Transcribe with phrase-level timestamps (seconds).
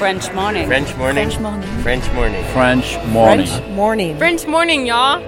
[0.00, 0.66] French morning.
[0.66, 1.28] French morning.
[1.28, 1.68] French morning.
[1.82, 2.44] French morning.
[2.54, 3.46] French morning.
[3.46, 4.16] French morning.
[4.16, 5.20] French morning, y'all.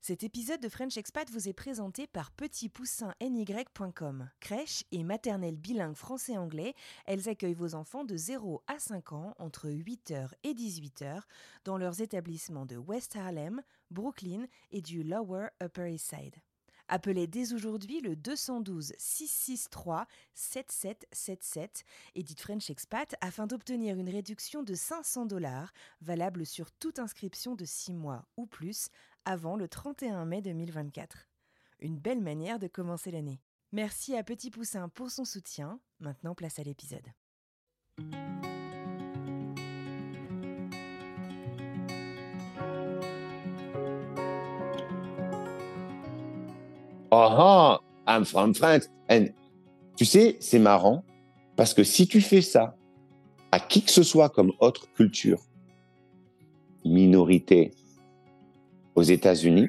[0.00, 4.28] Cet épisode de French Expat vous est présenté par petitpoussinny.com.
[4.40, 6.74] Crèche et maternelle bilingue français-anglais,
[7.06, 11.20] elles accueillent vos enfants de 0 à 5 ans entre 8h et 18h
[11.64, 13.62] dans leurs établissements de West Harlem,
[13.92, 16.34] Brooklyn et du Lower Upper East Side.
[16.88, 21.84] Appelez dès aujourd'hui le 212 663 7777
[22.14, 27.54] et dites French Expat afin d'obtenir une réduction de 500 dollars valable sur toute inscription
[27.54, 28.88] de 6 mois ou plus
[29.24, 31.28] avant le 31 mai 2024.
[31.80, 33.40] Une belle manière de commencer l'année.
[33.72, 35.80] Merci à Petit Poussin pour son soutien.
[36.00, 37.06] Maintenant, place à l'épisode.
[47.18, 48.88] Ah, I'm from France.
[49.10, 49.26] And,
[49.96, 51.02] tu sais, c'est marrant
[51.56, 52.76] parce que si tu fais ça
[53.52, 55.40] à qui que ce soit comme autre culture,
[56.84, 57.70] minorité
[58.94, 59.68] aux États-Unis,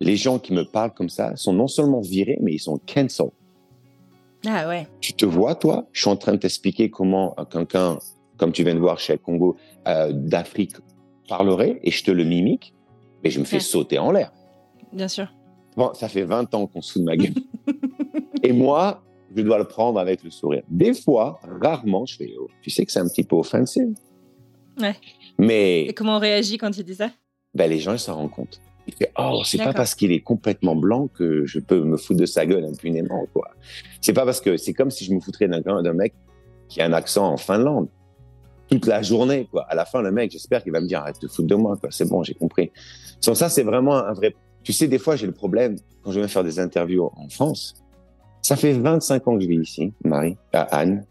[0.00, 3.30] les gens qui me parlent comme ça sont non seulement virés, mais ils sont cancelled.
[4.46, 4.86] Ah ouais.
[5.00, 5.86] Tu te vois, toi?
[5.92, 7.98] Je suis en train de t'expliquer comment quelqu'un,
[8.38, 10.76] comme tu viens de voir chez Congo, euh, d'Afrique
[11.28, 12.72] parlerait et je te le mimique,
[13.22, 13.60] mais je me fais Ouais.
[13.60, 14.32] sauter en l'air.
[14.92, 15.30] Bien sûr.
[15.76, 17.34] Bon, ça fait 20 ans qu'on se fout de ma gueule.
[18.42, 19.02] et moi,
[19.34, 20.62] je dois le prendre avec le sourire.
[20.68, 23.84] Des fois, rarement, je fais, oh, tu sais que c'est un petit peu offensif.
[24.80, 24.96] Ouais.
[25.38, 27.10] Mais Et comment on réagit quand il dit ça?
[27.54, 28.60] Ben, les gens, ils s'en rendent compte.
[28.86, 32.20] Ils font, oh, c'est pas parce qu'il est complètement blanc que je peux me foutre
[32.20, 33.50] de sa gueule impunément, quoi.
[34.00, 36.14] C'est pas parce que c'est comme si je me foutrais d'un mec
[36.68, 37.88] qui a un accent en Finlande
[38.68, 39.62] toute la journée, quoi.
[39.68, 41.54] À la fin, le mec, j'espère qu'il va me dire, arrête de te foutre de
[41.54, 41.90] moi, quoi.
[41.92, 42.70] C'est bon, j'ai compris.
[43.20, 44.34] Sans ça, c'est vraiment un vrai.
[44.62, 47.74] Tu sais, des fois, j'ai le problème quand je viens faire des interviews en France.
[48.42, 51.06] Ça fait 25 ans que je vis ici, Marie, à Anne.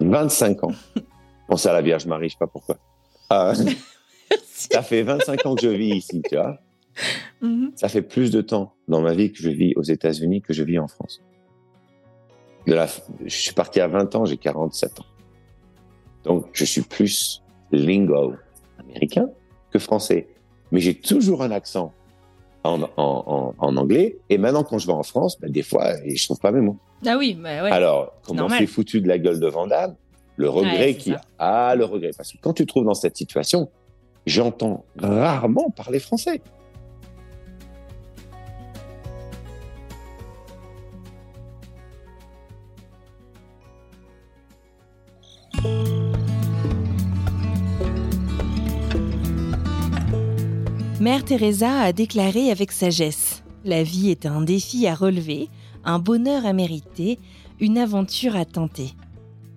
[0.00, 0.72] 25 ans.
[1.48, 2.78] Pense à la Vierge Marie, je sais pas pourquoi.
[3.32, 3.54] Euh,
[4.44, 6.58] ça fait 25 ans que je vis ici, tu vois.
[7.40, 7.72] Mhm.
[7.74, 10.62] Ça fait plus de temps dans ma vie que je vis aux États-Unis que je
[10.62, 11.20] vis en France.
[12.66, 12.86] De la,
[13.24, 15.06] je suis parti à 20 ans, j'ai 47 ans.
[16.24, 18.34] Donc, je suis plus lingo
[18.78, 19.28] américain
[19.70, 20.28] que français.
[20.70, 21.94] Mais j'ai toujours un accent
[22.64, 24.18] en, en, en, en anglais.
[24.28, 26.78] Et maintenant, quand je vais en France, ben, des fois, je trouve pas mes mots.
[27.06, 27.70] Ah oui, bah ouais.
[27.70, 29.94] Alors, comment c'est foutu de la gueule de Vandame
[30.36, 31.20] Le regret Ouais, qu'il y a.
[31.38, 32.10] Ah, le regret.
[32.16, 33.70] Parce que quand tu te trouves dans cette situation,
[34.26, 36.42] j'entends rarement parler français.
[51.00, 55.48] Mère Teresa a déclaré avec sagesse La vie est un défi à relever,
[55.82, 57.18] un bonheur à mériter,
[57.58, 58.92] une aventure à tenter.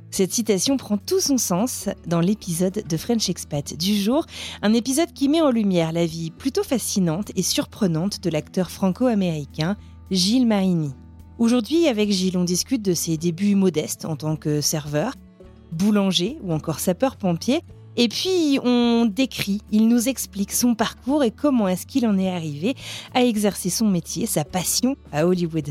[0.10, 4.26] Cette citation prend tout son sens dans l'épisode de French Expat du jour,
[4.62, 9.76] un épisode qui met en lumière la vie plutôt fascinante et surprenante de l'acteur franco-américain
[10.12, 10.94] Gilles Marini.
[11.40, 15.14] Aujourd'hui, avec Gilles, on discute de ses débuts modestes en tant que serveur,
[15.74, 17.64] boulanger ou encore sapeur-pompier,
[17.96, 22.30] et puis, on décrit, il nous explique son parcours et comment est-ce qu'il en est
[22.30, 22.76] arrivé
[23.14, 25.70] à exercer son métier, sa passion à Hollywood.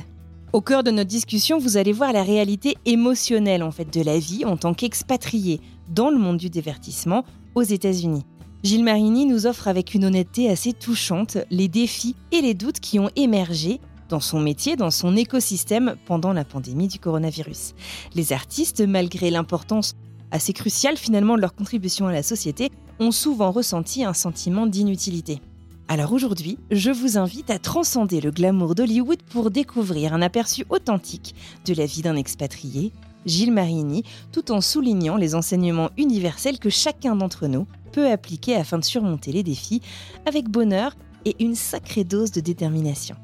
[0.52, 4.18] Au cœur de notre discussion, vous allez voir la réalité émotionnelle en fait de la
[4.18, 7.24] vie en tant qu'expatrié dans le monde du divertissement
[7.54, 8.24] aux États-Unis.
[8.62, 13.00] Gilles Marini nous offre avec une honnêteté assez touchante les défis et les doutes qui
[13.00, 17.74] ont émergé dans son métier, dans son écosystème pendant la pandémie du coronavirus.
[18.14, 19.94] Les artistes, malgré l'importance
[20.32, 25.40] assez cruciale finalement de leur contribution à la société, ont souvent ressenti un sentiment d'inutilité.
[25.88, 31.34] Alors aujourd'hui, je vous invite à transcender le glamour d'Hollywood pour découvrir un aperçu authentique
[31.66, 32.92] de la vie d'un expatrié,
[33.26, 38.78] Gilles Marini, tout en soulignant les enseignements universels que chacun d'entre nous peut appliquer afin
[38.78, 39.82] de surmonter les défis
[40.26, 43.16] avec bonheur et une sacrée dose de détermination.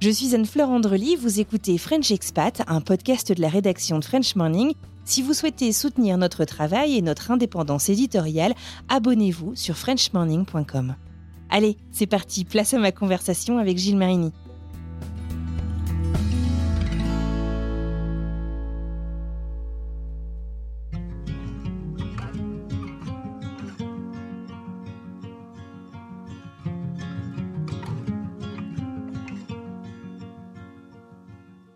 [0.00, 4.34] Je suis Anne-Fleur Andrely, vous écoutez French Expat, un podcast de la rédaction de French
[4.36, 4.74] Morning.
[5.04, 8.54] Si vous souhaitez soutenir notre travail et notre indépendance éditoriale,
[8.88, 10.94] abonnez-vous sur frenchmorning.com.
[11.50, 14.32] Allez, c'est parti, place à ma conversation avec Gilles Marini.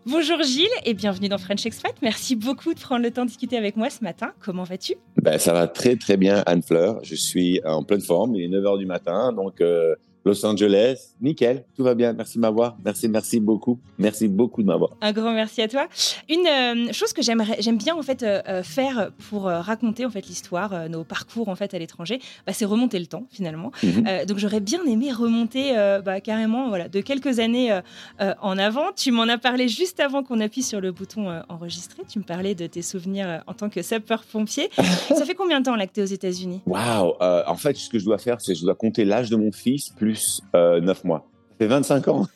[0.09, 1.93] Bonjour Gilles et bienvenue dans French Expat.
[2.01, 4.31] Merci beaucoup de prendre le temps de discuter avec moi ce matin.
[4.39, 4.95] Comment vas-tu?
[5.21, 7.01] Ben, ça va très très bien, Anne-Fleur.
[7.03, 8.33] Je suis en pleine forme.
[8.33, 9.95] Il est 9h du matin, donc euh,
[10.27, 12.11] Los Angeles, nickel, tout va bien.
[12.11, 12.75] Merci de m'avoir.
[12.83, 13.79] Merci, merci beaucoup.
[13.97, 14.91] Merci beaucoup de m'avoir.
[14.99, 15.87] Un grand merci à toi.
[16.27, 20.09] Une euh, chose que j'aimerais, j'aime bien en fait euh, euh, faire pour raconter en
[20.09, 23.71] fait l'histoire, nos parcours en fait à l'étranger, bah, c'est remonter le temps finalement.
[23.83, 24.25] Mhm.
[24.27, 27.79] donc j'aurais bien aimé remonter bah, carrément voilà de quelques années
[28.19, 28.91] en avant.
[28.95, 32.03] Tu m'en as parlé juste avant qu'on appuie sur le bouton enregistrer.
[32.09, 34.69] Tu me parlais de tes souvenirs en tant que sapeur-pompier.
[34.77, 36.61] Ça fait combien de temps là que tu es aux États-Unis?
[36.65, 39.51] Waouh En fait, ce que je dois faire, c'est je dois compter l'âge de mon
[39.51, 40.16] fils plus
[40.53, 41.27] 9 euh, mois.
[41.49, 42.27] Ça fait 25 ans.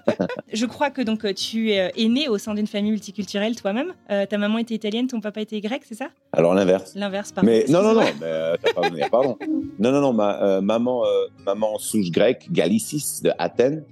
[0.52, 3.92] je crois que donc tu es euh, né au sein d'une famille multiculturelle toi-même.
[4.10, 6.08] Euh, ta maman était italienne, ton papa était grec, c'est ça?
[6.32, 6.94] Alors l'inverse.
[6.94, 7.50] L'inverse, pardon.
[7.50, 9.36] Mais non, non, non, mais, pas pardon.
[9.78, 11.02] non, non, non, ma maman,
[11.44, 13.84] maman souche grecque, Galicis de Athènes.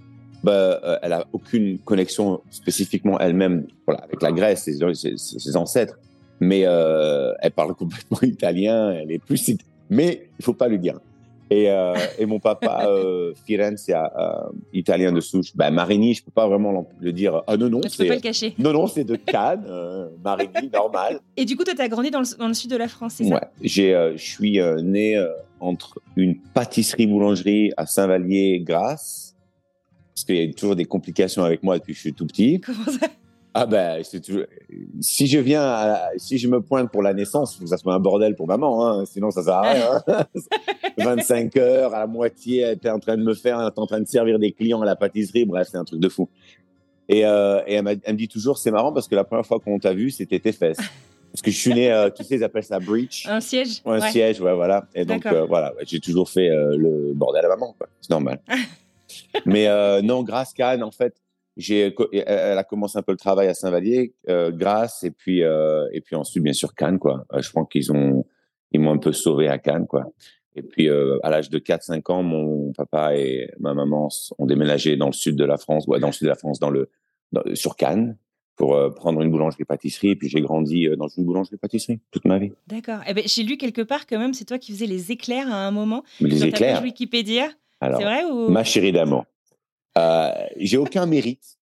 [0.45, 4.79] Bah, elle a aucune connexion spécifiquement elle-même voilà, avec la Grèce, ses,
[5.17, 5.99] ses, ancêtres.
[6.39, 8.93] Mais elle parle complètement italien.
[8.93, 9.51] Elle est plus.
[9.91, 11.01] Mais il faut pas lui dire.
[11.51, 16.31] Et, euh, et, mon papa, euh, Firenze, euh, italien de souche, ben, Marini, je peux
[16.31, 17.43] pas vraiment le dire.
[17.47, 17.81] Ah non, non.
[17.81, 18.55] Tu peux pas le cacher.
[18.59, 21.21] Non, non, c'est de Cannes, euh, Marini, normal.
[21.37, 23.15] Et du coup, toi, tu as grandi dans le, dans le, sud de la France,
[23.17, 23.35] c'est ça?
[23.35, 23.95] Ouais.
[23.95, 25.25] Euh, je suis né
[25.61, 29.37] entre une pâtisserie-boulangerie à Saint-Vallier-Grasse,
[30.15, 32.61] parce qu'il y a toujours des complications avec moi depuis que je suis tout petit.
[32.61, 33.07] Comment ça?
[33.59, 34.45] Ah ben, c'est toujours...
[35.01, 37.95] si je viens, si je me pointe pour la naissance, il faut que ça soit
[37.95, 39.05] un bordel pour maman, hein.
[39.07, 40.03] sinon ça sert à rien.
[40.99, 43.87] 25 heures à la moitié, elle était en train de me faire, elle était en
[43.87, 46.29] train de servir des clients à la pâtisserie, bref, c'est un truc de fou.
[47.09, 49.79] Et, euh, et elle, me dit toujours, c'est marrant parce que la première fois qu'on
[49.79, 50.79] t'a vu, c'était tes fesses.
[51.37, 53.27] Parce que je suis né, euh, tu sais, ils appellent ça breach.
[53.29, 53.83] Un siège.
[53.85, 54.87] un siège, ouais, voilà.
[54.95, 58.41] Et donc, euh, voilà, j'ai toujours fait euh, le bordel à maman, C'est normal.
[59.45, 59.69] Mais
[60.03, 61.15] non, grâce Cannes, en fait,
[61.57, 65.87] j'ai, elle a commencé un peu le travail à Saint-Vallier, euh, grâce, et puis, euh,
[65.93, 67.25] et puis ensuite, bien sûr, Cannes, quoi.
[67.33, 68.27] Euh, je pense qu'ils ont,
[68.73, 70.05] ils m'ont un peu sauvé à Cannes, quoi.
[70.55, 74.09] Et puis, euh, à l'âge de 4-5 ans, mon papa et ma maman
[74.39, 76.59] ont déménagé dans le sud de la France, ouais, dans le sud de la France,
[76.61, 76.91] dans le,
[77.55, 78.19] sur Cannes,
[78.57, 80.11] pour euh, prendre une boulangerie-pâtisserie.
[80.11, 82.53] Et puis, j'ai grandi dans une boulangerie-pâtisserie toute ma vie.
[82.67, 83.01] D'accord.
[83.07, 85.67] Eh ben, j'ai lu quelque part quand même, c'est toi qui faisais les éclairs à
[85.67, 86.05] un moment.
[86.21, 86.75] les sur éclairs.
[86.75, 87.49] Ta page Wikipédia.
[87.83, 88.49] c'est vrai ou...
[88.51, 89.25] Ma chérie d'amour.
[89.97, 91.59] Euh, j'ai aucun mérite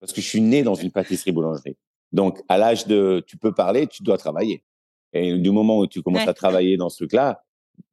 [0.00, 1.76] parce que je suis né dans une pâtisserie-boulangerie.
[2.12, 4.62] Donc, à l'âge de tu peux parler, tu dois travailler.
[5.12, 7.44] Et du moment où tu commences à travailler dans ce truc-là,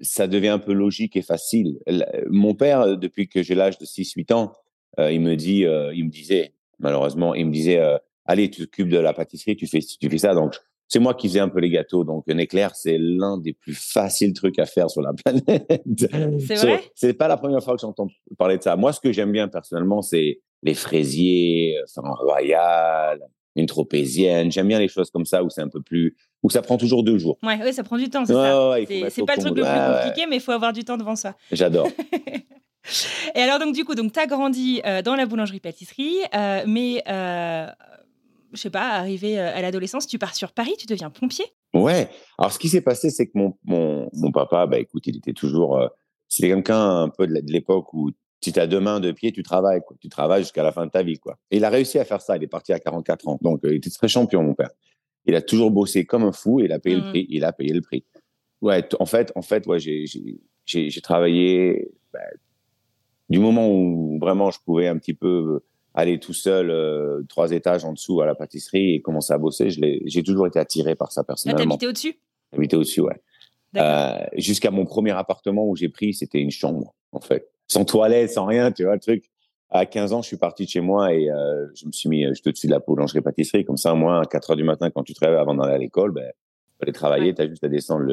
[0.02, 1.80] ça devient un peu logique et facile.
[2.30, 4.54] Mon père, depuis que j'ai l'âge de 6-8 ans,
[5.00, 8.62] euh, il me dit, euh, il me disait, malheureusement, il me disait, euh, allez, tu
[8.62, 10.34] t'occupes de la pâtisserie, tu fais, tu fais ça.
[10.34, 10.56] Donc,
[10.90, 12.04] c'est moi qui faisais un peu les gâteaux.
[12.04, 15.84] Donc, un éclair, c'est l'un des plus faciles trucs à faire sur la planète.
[15.96, 16.84] C'est vrai?
[16.96, 18.08] C'est pas la première fois que j'entends
[18.38, 18.76] parler de ça.
[18.76, 23.22] Moi, ce que j'aime bien personnellement, c'est les fraisiers, Saint Royal,
[23.56, 24.52] une tropézienne.
[24.52, 27.04] J'aime bien les choses comme ça où c'est un peu plus, où ça prend toujours
[27.04, 27.38] deux jours.
[27.44, 28.76] Ouais, ouais ça prend du temps, c'est ça.
[29.10, 31.36] c'est pas le truc le plus compliqué, mais il faut avoir du temps devant ça.
[31.52, 31.88] J'adore.
[33.36, 37.04] Et alors, donc, du coup, donc, tu as grandi euh, dans la boulangerie-pâtisserie, euh, mais
[37.08, 37.68] euh,
[38.54, 41.46] je sais pas, arrivé euh, à l'adolescence, tu pars sur Paris, tu deviens pompier?
[41.74, 42.10] Ouais.
[42.38, 45.34] Alors, ce qui s'est passé, c'est que mon, mon, mon, papa, bah, écoute, il était
[45.34, 45.78] toujours.
[45.78, 45.88] Euh,
[46.28, 48.12] c'était quelqu'un un peu de l'époque où
[48.42, 49.82] si tu as deux mains, deux pieds, tu travailles.
[49.86, 49.98] Quoi.
[50.00, 51.20] Tu travailles jusqu'à la fin de ta vie.
[51.20, 51.38] Quoi.
[51.52, 52.38] Et il a réussi à faire ça.
[52.38, 53.40] Il est parti à 44 ans.
[53.42, 54.70] Donc, euh, il était très champion, mon père.
[55.26, 57.10] Il a toujours bossé comme un fou et il a payé le mmh.
[57.10, 57.28] prix.
[57.30, 58.06] Il a payé le prix.
[58.62, 62.20] Ouais, en fait, en fait ouais, j'ai travaillé bah,
[63.30, 65.62] du moment où vraiment je pouvais un petit peu
[66.00, 69.70] aller tout seul euh, trois étages en dessous à la pâtisserie et commencer à bosser.
[69.70, 71.62] J'ai toujours été attiré par ça personnellement.
[71.62, 72.20] Ah, t'habitais au-dessus?
[72.54, 73.22] J'habitais au-dessus, ouais.
[73.78, 77.48] Euh, Jusqu'à mon premier appartement où j'ai pris, c'était une chambre, en fait.
[77.68, 79.26] Sans toilette, sans rien, tu vois, le truc.
[79.70, 82.26] À 15 ans, je suis parti de chez moi et euh, je me suis mis
[82.30, 83.66] juste au-dessus de la boulangerie-pâtisserie.
[83.66, 86.12] Comme ça, moi, à 4 heures du matin, quand tu travailles avant d'aller à l'école,
[86.12, 86.32] ben,
[86.82, 88.06] aller travailler, tu as juste à descendre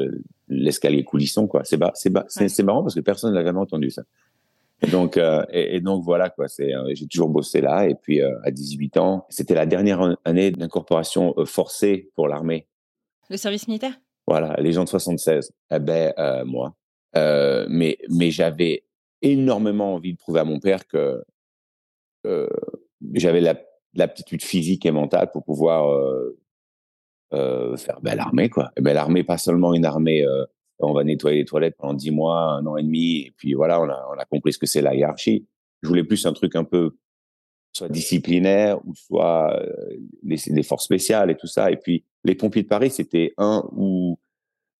[0.47, 1.63] l'escalier coulisson, quoi.
[1.63, 1.79] C'est
[2.27, 4.03] c'est marrant parce que personne n'a jamais entendu ça.
[4.83, 6.47] Et donc, euh, et, donc voilà quoi.
[6.47, 7.87] C'est, euh, j'ai toujours bossé là.
[7.87, 12.67] Et puis euh, à 18 ans, c'était la dernière année d'incorporation forcée pour l'armée.
[13.29, 13.93] Le service militaire?
[14.27, 15.51] Voilà, les gens de 76.
[15.71, 16.13] Eh ben
[16.45, 16.75] moi.
[17.15, 18.83] mais mais j'avais
[19.21, 21.23] énormément envie de prouver à mon père que
[23.13, 23.41] j'avais
[23.93, 25.89] l'aptitude physique et mentale pour pouvoir
[27.31, 28.71] faire ben, l'armée quoi.
[28.77, 30.25] Et ben l'armée, pas seulement une armée
[30.79, 33.81] on va nettoyer les toilettes pendant dix mois, un an et demi, et puis voilà,
[33.81, 35.45] on a, on a compris ce que c'est la hiérarchie.
[35.81, 36.97] Je voulais plus un truc un peu
[37.73, 41.71] soit disciplinaire ou soit euh, les, les, forces spéciales et tout ça.
[41.71, 44.17] Et puis les pompiers de Paris, c'était un où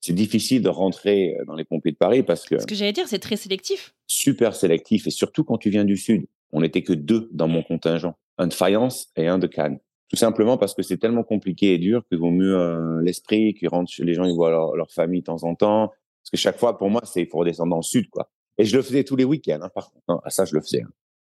[0.01, 2.59] c'est difficile de rentrer dans les pompiers de Paris parce que.
[2.59, 3.93] Ce que j'allais dire, c'est très sélectif.
[4.07, 6.25] Super sélectif et surtout quand tu viens du sud.
[6.51, 9.79] On n'était que deux dans mon contingent, un de Fayence et un de Cannes.
[10.09, 13.67] Tout simplement parce que c'est tellement compliqué et dur qu'il vaut mieux euh, l'esprit, qui
[13.67, 15.89] rentre chez les gens, ils voient leur, leur, famille de temps en temps.
[15.89, 18.29] Parce que chaque fois, pour moi, c'est il faut redescendre dans le sud, quoi.
[18.57, 20.23] Et je le faisais tous les week-ends, hein, par contre.
[20.31, 20.81] ça, je le faisais.
[20.81, 20.91] Hein.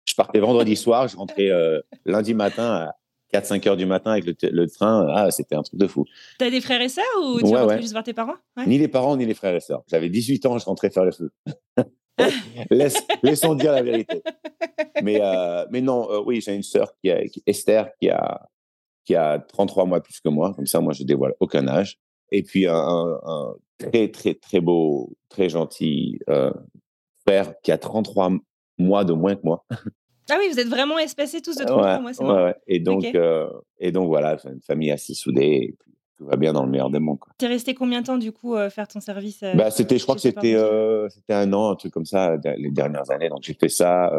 [0.06, 2.96] Je partais vendredi soir, je rentrais euh, lundi matin à
[3.40, 5.08] 4-5 heures du matin avec le, train.
[5.14, 6.06] Ah, c'était un truc de fou.
[6.40, 8.36] T'as des frères et sœurs ou tu ouais, juste voir tes parents?
[8.68, 9.84] Ni les parents, ni les frères et sœurs.
[9.88, 11.32] J'avais 18 ans, je rentrais faire le feu.
[12.70, 14.22] Laisse, laissons dire la vérité.
[15.02, 18.50] Mais, euh, mais non, euh, oui, j'ai une sœur, qui, a, Esther, qui a,
[19.06, 20.54] qui a 33 mois plus que moi.
[20.54, 22.00] Comme ça, moi, je dévoile aucun âge.
[22.32, 26.52] Et puis, un, un très, très, très beau, très gentil euh,
[27.26, 28.32] frère qui a 33
[28.78, 29.66] mois de moins que moi.
[30.30, 33.92] Ah oui, vous êtes vraiment espacés tous de 33 mois, c'est ouais, Et donc, et
[33.92, 35.60] donc voilà, une famille assez soudée.
[35.62, 37.18] Et puis, tout va bien dans le meilleur des mondes.
[37.38, 40.16] Tu es resté combien de temps du coup faire ton service bah, c'était, Je crois
[40.16, 40.56] que c'était,
[41.10, 43.28] c'était un an, un truc comme ça, les dernières années.
[43.28, 44.10] Donc j'ai fait ça.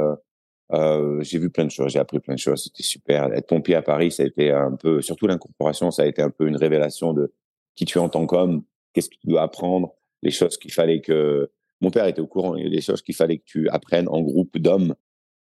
[0.73, 3.33] Euh, j'ai vu plein de choses, j'ai appris plein de choses, c'était super.
[3.33, 6.31] Être pompier à Paris, ça a été un peu, surtout l'incorporation, ça a été un
[6.31, 7.33] peu une révélation de
[7.75, 11.01] qui tu es en tant qu'homme, qu'est-ce que tu dois apprendre, les choses qu'il fallait
[11.01, 11.51] que.
[11.81, 14.09] Mon père était au courant, il y a des choses qu'il fallait que tu apprennes
[14.09, 14.95] en groupe d'hommes,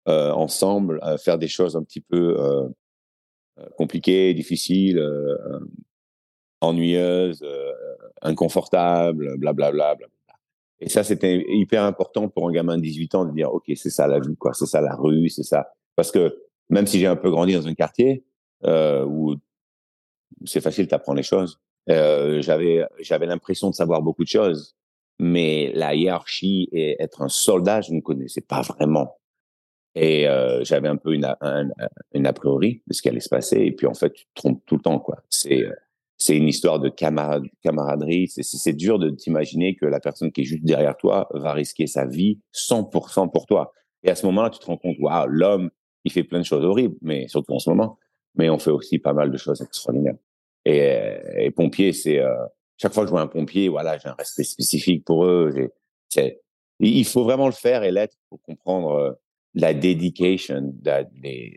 [0.09, 2.69] euh, ensemble, à faire des choses un petit peu euh,
[3.59, 5.61] euh compliquées, difficiles, euh,
[6.61, 7.47] ennuyeuses,
[8.21, 9.71] inconfortables, blablabla.
[9.71, 10.14] Bla, bla, bla.
[10.81, 13.91] Et ça, c'était hyper important pour un gamin de 18 ans de dire, OK, c'est
[13.91, 14.53] ça la vie, quoi.
[14.55, 15.73] C'est ça la rue, c'est ça.
[15.97, 16.37] Parce que
[16.69, 18.25] même si j'ai un peu grandi dans un quartier
[18.65, 19.37] euh, où
[20.45, 24.75] c'est facile, d'apprendre les choses, euh, j'avais l'impression de savoir beaucoup de choses,
[25.19, 29.17] mais la hiérarchie et être un soldat, je ne connaissais pas vraiment.
[29.95, 31.37] Et euh, j'avais un peu une,
[32.15, 33.61] une a priori de ce qui allait se passer.
[33.61, 35.23] Et puis en fait, tu te trompes tout le temps, quoi.
[35.31, 35.65] C'est
[36.17, 38.29] c'est une histoire de camaraderie.
[38.29, 42.07] C'est dur de t'imaginer que la personne qui est juste derrière toi va risquer sa
[42.07, 43.73] vie 100% pour toi.
[44.03, 45.71] Et à ce moment-là, tu te rends compte, waouh, l'homme,
[46.05, 47.99] il fait plein de choses horribles, mais surtout en ce moment.
[48.37, 50.17] Mais on fait aussi pas mal de choses extraordinaires.
[50.65, 52.35] Et, et pompier, c'est euh,
[52.77, 55.71] chaque fois que je vois un pompier, voilà, j'ai un respect spécifique pour eux.
[56.81, 59.13] Il faut vraiment le faire et l'être pour comprendre euh,
[59.55, 61.05] la dedication, la,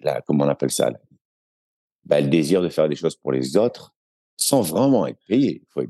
[0.04, 0.92] la, comment on appelle ça,
[2.06, 3.94] bah, le désir de faire des choses pour les autres
[4.38, 5.62] sans vraiment être payé.
[5.64, 5.82] Il faut,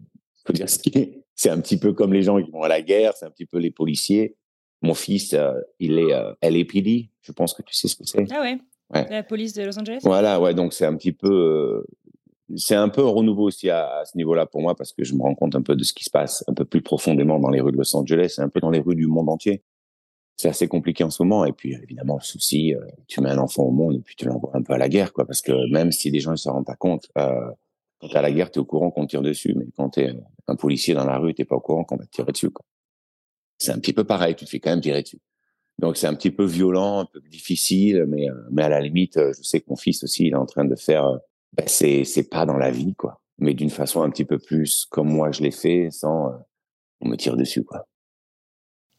[0.46, 1.24] faut, dire ce qui est.
[1.36, 3.46] C'est un petit peu comme les gens qui vont à la guerre, c'est un petit
[3.46, 4.36] peu les policiers.
[4.82, 8.26] Mon fils, euh, il est euh, LAPD, je pense que tu sais ce que c'est.
[8.32, 8.58] Ah ouais.
[8.94, 9.08] ouais.
[9.10, 10.00] La police de Los Angeles?
[10.04, 11.88] Voilà, ouais, donc c'est un petit peu, euh,
[12.56, 15.22] c'est un peu un renouveau aussi à, ce niveau-là pour moi parce que je me
[15.22, 17.60] rends compte un peu de ce qui se passe un peu plus profondément dans les
[17.60, 19.64] rues de Los Angeles et un peu dans les rues du monde entier.
[20.38, 23.40] C'est assez compliqué en ce moment et puis évidemment le souci, euh, tu mets un
[23.40, 25.70] enfant au monde et puis tu l'envoies un peu à la guerre quoi parce que
[25.72, 27.10] même si des gens ne se rendent pas compte,
[28.00, 30.14] quand à la guerre, t'es au courant qu'on tire dessus, mais quand t'es
[30.48, 32.50] un policier dans la rue, t'es pas au courant qu'on va te tirer dessus.
[33.58, 35.20] C'est un petit peu pareil, tu te fais quand même tirer dessus.
[35.80, 39.18] Donc c'est un petit peu violent, un peu difficile, mais euh, mais à la limite,
[39.18, 41.06] euh, je sais que mon fils aussi, il est en train de faire.
[41.06, 41.18] Euh,
[41.54, 44.86] ben, c'est c'est pas dans la vie, quoi, mais d'une façon un petit peu plus
[44.90, 46.32] comme moi je l'ai fait, sans
[47.02, 47.88] on me tire dessus, quoi.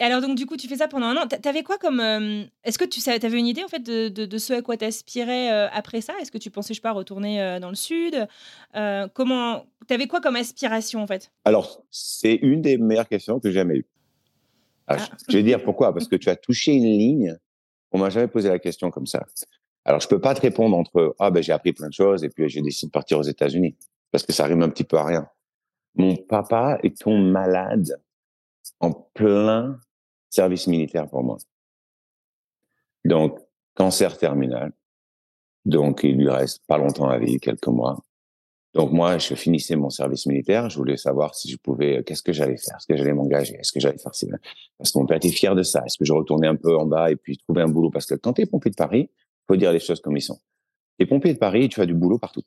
[0.00, 1.26] Et alors, donc, du coup, tu fais ça pendant un an.
[1.26, 1.98] T'avais quoi comme.
[1.98, 5.52] Euh, est-ce que tu avais une idée, en fait, de, de, ce à quoi t'aspirais
[5.52, 6.14] euh, après ça?
[6.20, 8.28] Est-ce que tu pensais, je sais pas, retourner euh, dans le Sud?
[8.76, 9.66] Euh, Comment.
[9.88, 11.32] T'avais quoi comme aspiration, en fait?
[11.44, 13.86] Alors, c'est une des meilleures questions que j'ai jamais eues.
[14.86, 14.98] Ah.
[15.28, 15.92] Je vais dire pourquoi.
[15.92, 17.36] Parce que tu as touché une ligne.
[17.90, 19.24] On m'a jamais posé la question comme ça.
[19.84, 22.28] Alors, je peux pas te répondre entre Ah, ben, j'ai appris plein de choses et
[22.28, 23.74] puis j'ai décidé de partir aux États-Unis.
[24.12, 25.28] Parce que ça rime un petit peu à rien.
[25.96, 28.00] Mon papa est tombé malade
[28.80, 29.80] en plein
[30.30, 31.38] service militaire pour moi.
[33.04, 33.38] Donc,
[33.74, 34.72] cancer terminal.
[35.64, 37.98] Donc, il lui reste pas longtemps à vivre, quelques mois.
[38.74, 40.68] Donc, moi, je finissais mon service militaire.
[40.68, 42.76] Je voulais savoir si je pouvais, qu'est-ce que j'allais faire?
[42.76, 43.54] Est-ce que j'allais m'engager?
[43.54, 44.26] Est-ce que j'allais faire ça?
[44.76, 45.82] Parce qu'on peut être fier de ça.
[45.84, 47.90] Est-ce que je retournais un peu en bas et puis trouver un boulot?
[47.90, 49.10] Parce que quand tu es pompier de Paris,
[49.46, 50.38] faut dire les choses comme ils sont.
[50.98, 52.42] Tu es pompier de Paris, tu as du boulot partout.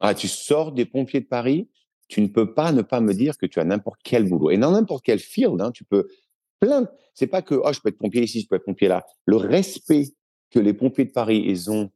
[0.00, 1.68] Ah, tu sors des pompiers de Paris,
[2.08, 4.50] tu ne peux pas ne pas me dire que tu as n'importe quel boulot.
[4.50, 6.08] Et dans n'importe quel field, hein, tu peux
[6.60, 6.88] plein.
[7.14, 9.04] C'est pas que oh je peux être pompier ici, je peux être pompier là.
[9.26, 10.04] Le respect
[10.50, 11.90] que les pompiers de Paris ils ont,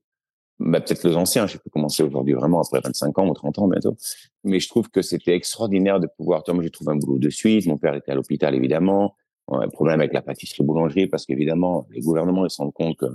[0.59, 3.69] bah, peut-être les anciens, je peux commencer aujourd'hui vraiment après 25 ans ou 30 ans
[3.69, 3.97] bientôt.
[4.45, 6.43] Mais je trouve que c'était extraordinaire de pouvoir.
[6.49, 7.67] Moi, j'ai trouvé un boulot de suite.
[7.67, 9.17] Mon père était à l'hôpital évidemment.
[9.49, 12.73] On a un problème avec la pâtisserie boulangerie parce qu'évidemment les gouvernements ils se rendent
[12.73, 13.07] compte que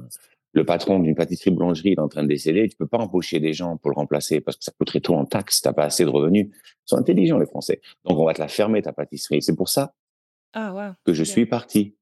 [0.53, 3.53] le patron d'une pâtisserie boulangerie est en train de décéder, tu peux pas embaucher des
[3.53, 6.09] gens pour le remplacer parce que ça coûterait trop en taxes, t'as pas assez de
[6.09, 6.47] revenus.
[6.51, 7.79] Ils sont intelligents les Français.
[8.05, 9.41] Donc on va te la fermer ta pâtisserie.
[9.41, 9.93] C'est pour ça
[10.53, 11.95] ah, que je suis parti.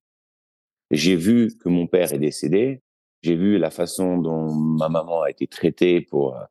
[0.92, 2.82] J'ai vu que mon père est décédé.
[3.22, 6.44] J'ai vu la façon dont ma maman a été traitée pour euh,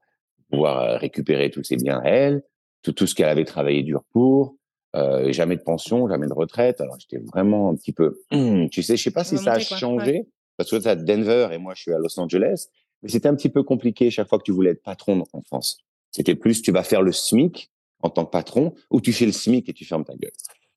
[0.50, 2.42] pouvoir euh, récupérer tous ses biens à elle,
[2.82, 4.56] tout, tout ce qu'elle avait travaillé dur pour.
[4.96, 6.80] Euh, jamais de pension, jamais de retraite.
[6.80, 8.20] Alors j'étais vraiment un petit peu,
[8.70, 11.58] tu sais, je sais pas si ça a changé parce que tu à Denver et
[11.58, 12.68] moi je suis à Los Angeles,
[13.02, 15.78] mais c'était un petit peu compliqué chaque fois que tu voulais être patron en France.
[16.12, 17.70] C'était plus tu vas faire le SMIC
[18.02, 20.30] en tant que patron ou tu fais le SMIC et tu fermes ta gueule.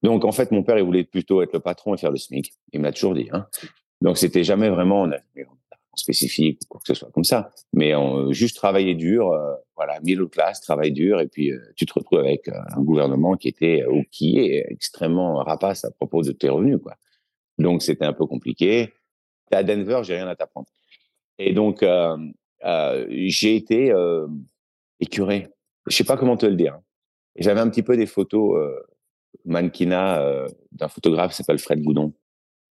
[0.04, 2.54] Donc, en fait, mon père, il voulait plutôt être le patron et faire le SMIC.
[2.74, 3.30] Il me l'a toujours dit.
[3.32, 3.48] Hein.
[4.02, 5.12] Donc, c'était jamais vraiment en
[5.96, 7.52] spécifique ou quoi que ce soit comme ça.
[7.74, 11.86] Mais on, juste travailler dur, euh, voilà, middle class, travail dur, et puis euh, tu
[11.86, 16.22] te retrouves avec euh, un gouvernement qui était ou qui est extrêmement rapace à propos
[16.22, 16.96] de tes revenus, quoi.
[17.58, 18.94] Donc, c'était un peu compliqué.
[19.52, 20.68] À Denver, j'ai rien à t'apprendre.
[21.40, 21.84] Et donc,
[23.10, 23.94] j'ai été
[25.00, 25.48] écuré.
[25.88, 26.76] Je sais pas comment te le dire.
[26.76, 26.84] Hein.
[27.38, 28.60] J'avais un petit peu des photos
[29.46, 32.14] mannequinat euh, d'un photographe qui s'appelle Fred Goudon.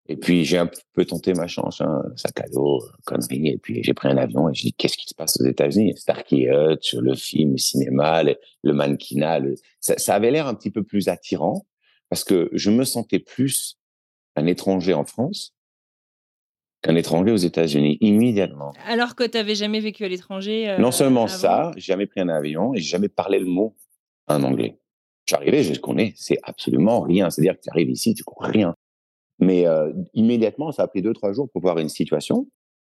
[0.07, 3.49] Et puis j'ai un peu tenté ma chance, hein, sac à dos, connerie.
[3.49, 5.95] Et puis j'ai pris un avion et j'ai dit qu'est-ce qui se passe aux États-Unis?
[5.97, 9.41] Starkey Hutch, le film, le cinéma, le, mannequinat.
[9.81, 11.67] Ça, ça, avait l'air un petit peu plus attirant
[12.11, 13.79] parce que je me sentais plus
[14.37, 15.55] un étranger en France
[16.85, 18.73] qu'un étranger aux États-Unis immédiatement.
[18.87, 20.69] Alors que tu n'avais jamais vécu à l'étranger.
[20.69, 23.75] Euh, non seulement ça, j'ai jamais pris un avion et j'ai jamais parlé le mot
[24.29, 24.79] en anglais.
[25.27, 27.31] J'arrivais, je connais, c'est absolument rien.
[27.31, 28.75] C'est-à-dire que tu arrives ici, tu comprends rien.
[29.39, 32.47] Mais euh, immédiatement, ça a pris deux, trois jours pour voir une situation,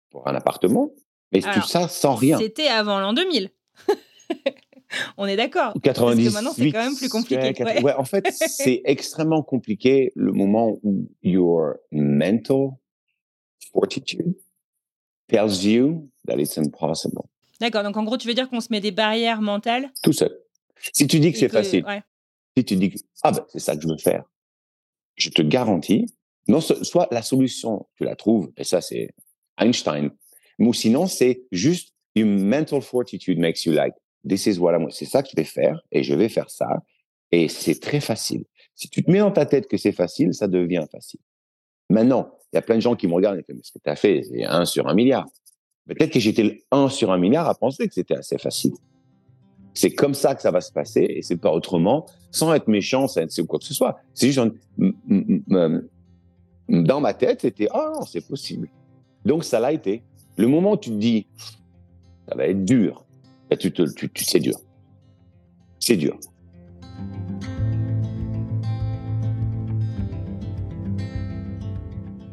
[0.09, 0.91] pour un appartement.
[1.31, 2.37] Mais tout ça sans rien.
[2.37, 3.49] C'était avant l'an 2000.
[5.17, 5.73] On est d'accord.
[5.83, 6.23] 90.
[6.23, 7.63] Parce que maintenant, c'est quand même plus compliqué.
[7.83, 12.71] Ouais, en fait, c'est extrêmement compliqué le moment où your mental
[13.71, 14.35] fortitude
[15.27, 17.21] tells you that it's impossible.
[17.61, 17.83] D'accord.
[17.83, 20.35] Donc, en gros, tu veux dire qu'on se met des barrières mentales Tout seul.
[20.93, 21.83] Si tu dis que c'est facile,
[22.59, 24.23] si tu dis, ah ben, c'est ça que je veux faire,
[25.15, 26.05] je te garantis,
[26.47, 29.09] non, soit la solution, tu la trouves, et ça, c'est
[29.57, 30.11] Einstein,
[30.59, 33.93] ou sinon, c'est juste une mental fortitude makes you like,
[34.27, 36.67] this is what I'm, c'est ça que je vais faire, et je vais faire ça,
[37.31, 38.45] et c'est très facile.
[38.75, 41.19] Si tu te mets dans ta tête que c'est facile, ça devient facile.
[41.89, 43.71] Maintenant, il y a plein de gens qui me regardent et me disent, mais ce
[43.71, 45.27] que tu as fait, c'est un sur un milliard.
[45.87, 48.73] Peut-être que j'étais le 1 sur un milliard à penser que c'était assez facile.
[49.73, 53.07] C'est comme ça que ça va se passer et c'est pas autrement, sans être méchant,
[53.07, 53.99] sans être quoi que ce soit.
[54.13, 54.39] C'est juste
[56.69, 58.69] dans ma tête, c'était non, c'est possible.
[59.25, 60.03] Donc ça l'a été.
[60.37, 61.27] Le moment où tu te dis
[62.27, 63.05] ça va être dur,
[63.49, 64.55] ben, tu te, tu, tu c'est dur.
[65.79, 66.19] C'est dur.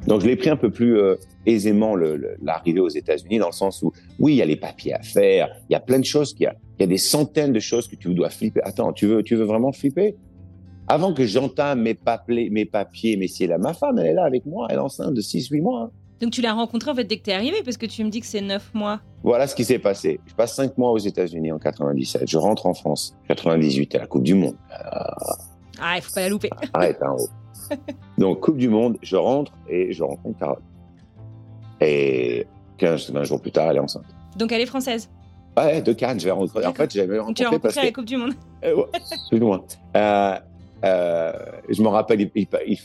[0.06, 1.16] Donc je l'ai pris un peu plus euh,
[1.46, 5.02] aisément l'arrivée aux États-Unis dans le sens où oui, il y a les papiers à
[5.02, 7.52] faire, il y a plein de choses, il y a, il y a des centaines
[7.52, 8.60] de choses que tu dois flipper.
[8.64, 10.16] Attends, tu veux, tu veux vraiment flipper?
[10.88, 14.46] Avant que j'entame mes, papiers, mes papiers, messieurs là, ma femme, elle est là avec
[14.46, 15.82] moi, elle est enceinte de 6-8 mois.
[15.82, 15.90] Hein.
[16.20, 18.08] Donc tu l'as rencontrée en fait dès que tu es arrivé parce que tu me
[18.08, 19.00] dis que c'est 9 mois.
[19.22, 20.20] Voilà ce qui s'est passé.
[20.26, 22.22] Je passe 5 mois aux États-Unis en 97.
[22.26, 24.56] Je rentre en France 98 à la Coupe du Monde.
[25.78, 26.48] Ah, il faut pas la louper.
[26.72, 27.26] Arrête, hein, oh.
[28.18, 30.62] Donc, Coupe du Monde, je rentre et je rencontre Carole.
[31.80, 32.46] Et
[32.78, 34.04] 15, 20 jours plus tard, elle est enceinte.
[34.36, 35.08] Donc, elle est française
[35.56, 36.20] Ouais, de Cannes.
[36.20, 36.66] Je rencontré.
[36.66, 37.34] En fait, j'avais rencontré.
[37.34, 38.72] Tu l'as rencontrée à la Coupe du Monde eh
[39.30, 39.64] Plus loin.
[39.96, 40.34] Euh,
[40.84, 41.32] euh,
[41.68, 42.30] je me rappelle,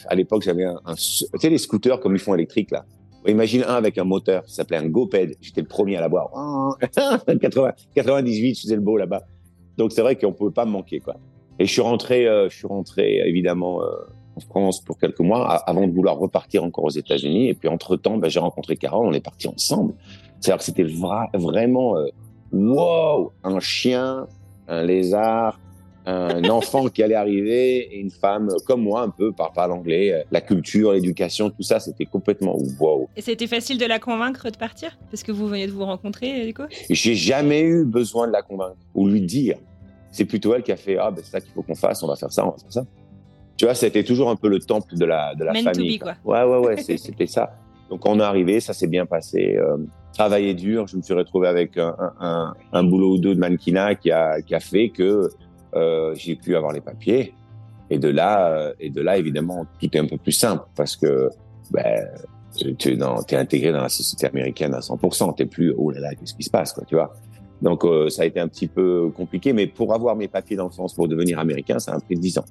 [0.08, 2.86] à l'époque, j'avais un, Tu sais, les scooters comme ils font électriques, là.
[3.28, 5.36] Imagine un avec un moteur, ça s'appelait un GoPed.
[5.42, 6.32] J'étais le premier à l'avoir.
[7.96, 9.22] 98, je faisais le beau là-bas.
[9.78, 11.18] Donc c'est vrai qu'on ne pouvait pas me manquer, quoi.
[11.60, 13.82] Et je suis rentré, euh, je suis rentré évidemment
[14.36, 17.50] en France pour quelques mois avant de vouloir repartir encore aux États-Unis.
[17.50, 19.94] Et puis entre-temps, ben, j'ai rencontré Carole, on est partis ensemble.
[20.40, 22.08] C'est-à-dire que c'était vraiment euh,
[22.52, 24.28] wow, un chien,
[24.68, 25.60] un lézard,
[26.06, 30.12] un enfant qui allait arriver et une femme comme moi un peu par par l'anglais,
[30.12, 33.08] euh, la culture, l'éducation, tout ça, c'était complètement wow.
[33.16, 34.98] Et c'était facile de la convaincre de partir?
[35.12, 36.64] Parce que vous veniez de vous rencontrer, du coup?
[36.90, 39.58] J'ai jamais eu besoin de la convaincre ou lui dire.
[40.10, 42.08] C'est plutôt elle qui a fait ah ben c'est ça qu'il faut qu'on fasse, on
[42.08, 42.86] va faire ça, on va faire ça
[43.62, 46.00] tu vois, c'était toujours un peu le temple de la, de la famille.
[46.00, 46.16] quoi.
[46.26, 47.52] Ouais, ouais, ouais, c'était ça.
[47.92, 49.56] Donc, on est arrivé, ça s'est bien passé.
[49.56, 49.78] Euh,
[50.16, 53.94] travailler dur, je me suis retrouvé avec un, un, un, boulot ou deux de mannequinat
[53.94, 55.30] qui a, qui a fait que
[55.76, 57.36] euh, j'ai pu avoir les papiers.
[57.92, 60.96] Et de là, euh, et de là, évidemment, tout est un peu plus simple parce
[60.96, 61.30] que
[61.70, 62.08] ben,
[62.58, 65.36] tu es, intégré dans la société américaine à 100%.
[65.38, 67.14] Tu plus, oh là là, qu'est-ce qui se passe, quoi, tu vois.
[67.62, 70.66] Donc, euh, ça a été un petit peu compliqué, mais pour avoir mes papiers dans
[70.66, 72.46] le sens pour devenir américain, ça a pris 10 ans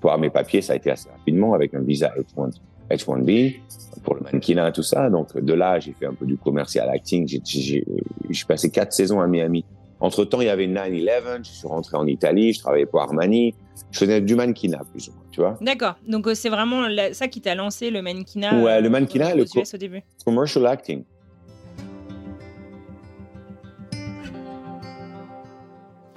[0.00, 2.12] pour avoir mes papiers, ça a été assez rapidement avec un visa
[2.90, 3.54] H1, b
[4.04, 5.10] pour le mannequinat et tout ça.
[5.10, 7.26] Donc de là, j'ai fait un peu du commercial acting.
[7.26, 7.84] J'ai
[8.46, 9.64] passé quatre saisons à Miami.
[9.98, 11.38] Entre temps, il y avait 9-11.
[11.42, 12.52] Je suis rentré en Italie.
[12.52, 13.54] Je travaillais pour Armani.
[13.90, 15.56] Je faisais du mannequinat plus ou moins, tu vois.
[15.60, 15.94] D'accord.
[16.06, 18.62] Donc euh, c'est vraiment ça qui t'a lancé le mannequinat.
[18.62, 20.02] Ouais, le mannequinat, le au début.
[20.24, 21.04] commercial acting.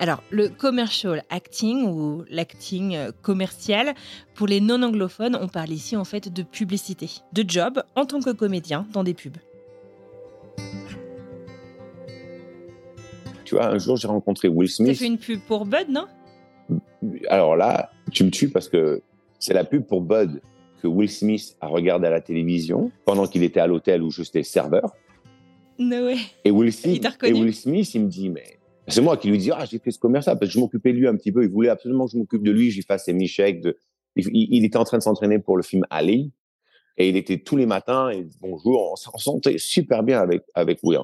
[0.01, 3.93] Alors, le commercial acting ou l'acting euh, commercial,
[4.33, 8.29] pour les non-anglophones, on parle ici en fait de publicité, de job en tant que
[8.29, 9.35] comédien dans des pubs.
[13.43, 14.93] Tu vois, un jour j'ai rencontré Will Smith.
[14.93, 16.05] Tu fait une pub pour Bud, non?
[17.27, 19.01] Alors là, tu me tues parce que
[19.37, 20.41] C'est la pub pour Bud
[20.81, 24.43] que Will Smith a regardé à la télévision pendant qu'il était à l'hôtel où j'étais
[24.43, 24.93] serveur.
[25.77, 26.17] No way.
[26.45, 28.58] Et Will Smith, Il et Will Smith, il me dit, mais
[28.89, 30.97] c'est moi qui lui dis, ah, j'ai fait ce commercial parce que je m'occupais de
[30.97, 31.43] lui un petit peu.
[31.43, 32.71] Il voulait absolument que je m'occupe de lui.
[32.71, 33.61] J'y fasse ses mi-chèques.
[33.61, 33.77] De...
[34.15, 36.31] Il, il était en train de s'entraîner pour le film Ali.
[36.97, 40.79] Et il était tous les matins et bonjour, on s'en sentait super bien avec, avec
[40.83, 40.99] Will.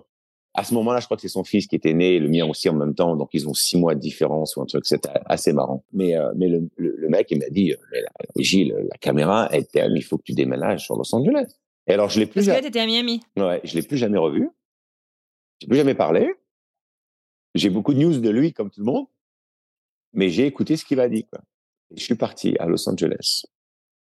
[0.54, 2.68] À ce moment-là, je crois que c'est son fils qui était né, le mien aussi
[2.70, 3.16] en même temps.
[3.16, 4.86] Donc, ils ont six mois de différence ou un truc.
[4.86, 5.84] C'était assez marrant.
[5.94, 8.10] Mais, euh, mais le, le, le mec, il m'a dit, euh, mais la,
[8.42, 11.48] Gilles, la caméra, elle il faut que tu déménages sur Los Angeles.
[11.88, 13.22] Et alors, je l'ai plus Parce que jamais, t'étais à Miami.
[13.38, 14.50] ouais, je l'ai plus jamais revu.
[15.60, 16.34] J'ai plus jamais parlé.
[17.56, 19.08] J'ai beaucoup de news de lui, comme tout le monde.
[20.14, 21.26] Mais j'ai écouté ce qu'il m'a dit.
[21.92, 23.46] Et je suis parti à Los Angeles.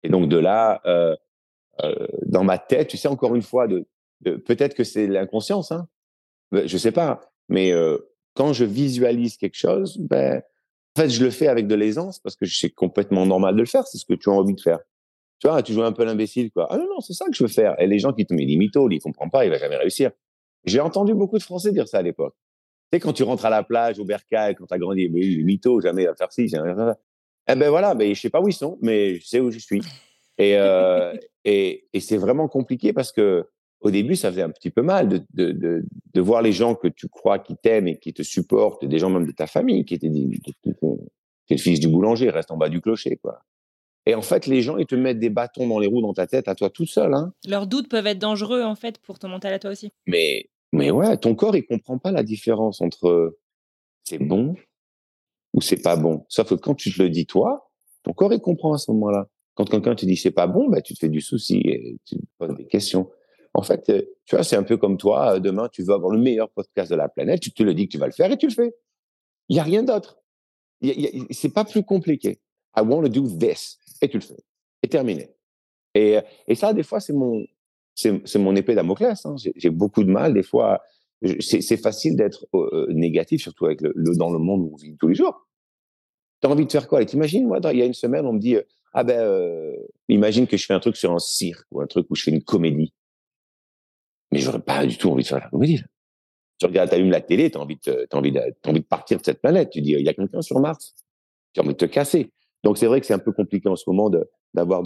[0.02, 1.16] Et donc, de là, euh,
[1.82, 3.66] euh, dans ma tête, tu sais, encore une fois,
[4.22, 5.88] peut-être que c'est l'inconscience, hein.
[6.52, 7.32] Je sais pas.
[7.48, 7.98] Mais euh,
[8.34, 10.42] quand je visualise quelque chose, ben,
[10.96, 13.66] en fait, je le fais avec de l'aisance parce que c'est complètement normal de le
[13.66, 13.86] faire.
[13.86, 14.78] C'est ce que tu as envie de faire.
[15.38, 16.66] Tu vois, tu joues un peu l'imbécile, quoi.
[16.70, 17.78] Ah non, non, c'est ça que je veux faire.
[17.80, 20.10] Et les gens qui te mettent des mythos, ils comprennent pas, il va jamais réussir.
[20.64, 22.34] J'ai entendu beaucoup de Français dire ça à l'époque.
[22.92, 25.20] Tu sais, quand tu rentres à la plage, au bercail, quand tu as grandi, mais
[25.20, 26.98] les mythos, jamais il va faire ci, jamais faire ça.
[27.48, 29.58] Eh ben voilà, ben, je sais pas où ils sont, mais je sais où je
[29.58, 29.80] suis.
[30.38, 33.46] Et, euh, et, et c'est vraiment compliqué parce que
[33.80, 36.74] au début, ça faisait un petit peu mal de, de, de, de voir les gens
[36.74, 39.84] que tu crois qui t'aiment et qui te supportent, des gens même de ta famille
[39.84, 43.40] qui étaient dit, t'es le fils du boulanger, reste en bas du clocher, quoi.
[44.06, 46.26] Et en fait, les gens, ils te mettent des bâtons dans les roues dans ta
[46.26, 47.32] tête à toi tout seul, hein.
[47.46, 49.92] Leurs doutes peuvent être dangereux, en fait, pour ton mental à toi aussi.
[50.06, 53.36] Mais, mais ouais, ton corps, il comprend pas la différence entre
[54.04, 54.54] c'est bon
[55.52, 56.24] ou c'est pas bon.
[56.28, 57.70] Sauf que quand tu te le dis toi,
[58.02, 59.28] ton corps, il comprend à ce moment-là.
[59.54, 62.16] Quand quelqu'un te dit c'est pas bon, bah, tu te fais du souci et tu
[62.16, 63.10] te poses des questions.
[63.54, 65.36] En fait, euh, tu vois, c'est un peu comme toi.
[65.36, 67.40] euh, Demain, tu veux avoir le meilleur podcast de la planète.
[67.40, 68.74] Tu te le dis que tu vas le faire et tu le fais.
[69.48, 70.18] Il n'y a rien d'autre.
[71.30, 72.38] C'est pas plus compliqué.
[72.76, 73.78] I want to do this.
[74.02, 74.36] Et tu le fais.
[74.82, 75.30] Et terminé.
[75.94, 77.42] Et, et ça, des fois, c'est mon,
[77.96, 79.24] c'est mon épée Damoclès.
[79.24, 79.34] Hein.
[79.56, 80.82] J'ai beaucoup de mal, des fois.
[81.40, 85.08] C'est facile d'être euh, négatif, surtout avec le, dans le monde où on vit tous
[85.08, 85.46] les jours.
[86.40, 87.02] T'as envie de faire quoi?
[87.04, 89.74] T'imagines, moi, il y a une semaine, on me dit, euh, ah ben, euh,
[90.08, 92.30] imagine que je fais un truc sur un cirque ou un truc où je fais
[92.30, 92.92] une comédie.
[94.30, 95.82] Mais j'aurais pas du tout envie de faire la comédie.
[96.58, 99.40] Tu regardes, t'allumes la télé, t'as envie de, envie de, envie de partir de cette
[99.40, 99.70] planète.
[99.70, 100.94] Tu dis, il y a quelqu'un sur Mars.
[101.52, 102.30] Tu as envie de te casser.
[102.62, 104.10] Donc c'est vrai que c'est un peu compliqué en ce moment
[104.52, 104.82] d'avoir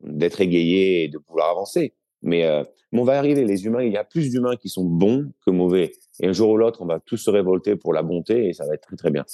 [0.00, 1.94] d'être égayé et de pouvoir avancer.
[2.22, 3.44] Mais, euh, mais on va arriver.
[3.44, 5.92] Les humains, il y a plus d'humains qui sont bons que mauvais.
[6.20, 8.66] Et un jour ou l'autre, on va tous se révolter pour la bonté et ça
[8.66, 9.24] va être très très bien.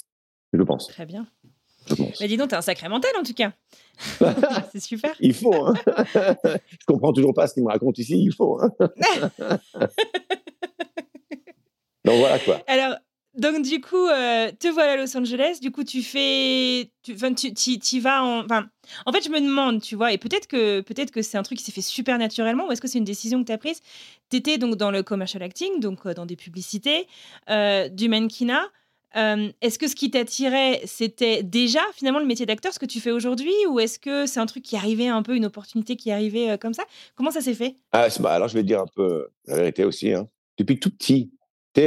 [0.53, 0.87] Je pense.
[0.87, 1.27] Très bien.
[1.87, 2.19] Je pense.
[2.19, 3.53] Mais dis donc, t'as un sacré mental, en tout cas.
[4.71, 5.13] c'est super.
[5.19, 5.53] Il faut.
[5.53, 5.73] Hein.
[5.87, 8.17] je comprends toujours pas ce qu'il me raconte ici.
[8.21, 8.59] Il faut.
[8.61, 8.71] Hein.
[12.05, 12.61] Donc voilà quoi.
[12.67, 12.97] Alors,
[13.37, 15.59] donc du coup, euh, te voilà à Los Angeles.
[15.61, 17.15] Du coup, tu fais, tu,
[17.53, 18.67] tu, tu, vas en, enfin,
[19.05, 21.57] en fait, je me demande, tu vois, et peut-être que, peut-être que c'est un truc
[21.57, 23.81] qui s'est fait super naturellement, ou est-ce que c'est une décision que tu as prise?
[24.29, 27.07] T'étais donc dans le commercial acting, donc euh, dans des publicités,
[27.49, 28.65] euh, du mannequinat.
[29.61, 33.11] Est-ce que ce qui t'attirait, c'était déjà finalement le métier d'acteur, ce que tu fais
[33.11, 36.57] aujourd'hui, ou est-ce que c'est un truc qui arrivait un peu, une opportunité qui arrivait
[36.57, 36.83] comme ça?
[37.15, 37.77] Comment ça s'est fait?
[37.93, 40.11] Ah, bah, alors je vais te dire un peu la vérité aussi.
[40.11, 40.27] Hein.
[40.57, 41.31] Depuis tout petit,
[41.73, 41.83] tu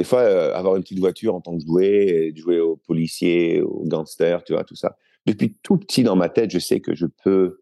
[0.00, 3.84] des fois euh, avoir une petite voiture en tant que jouet, jouer aux policiers, aux
[3.84, 4.96] gangsters, tu vois, tout ça.
[5.26, 7.60] Depuis tout petit dans ma tête, je sais que je peux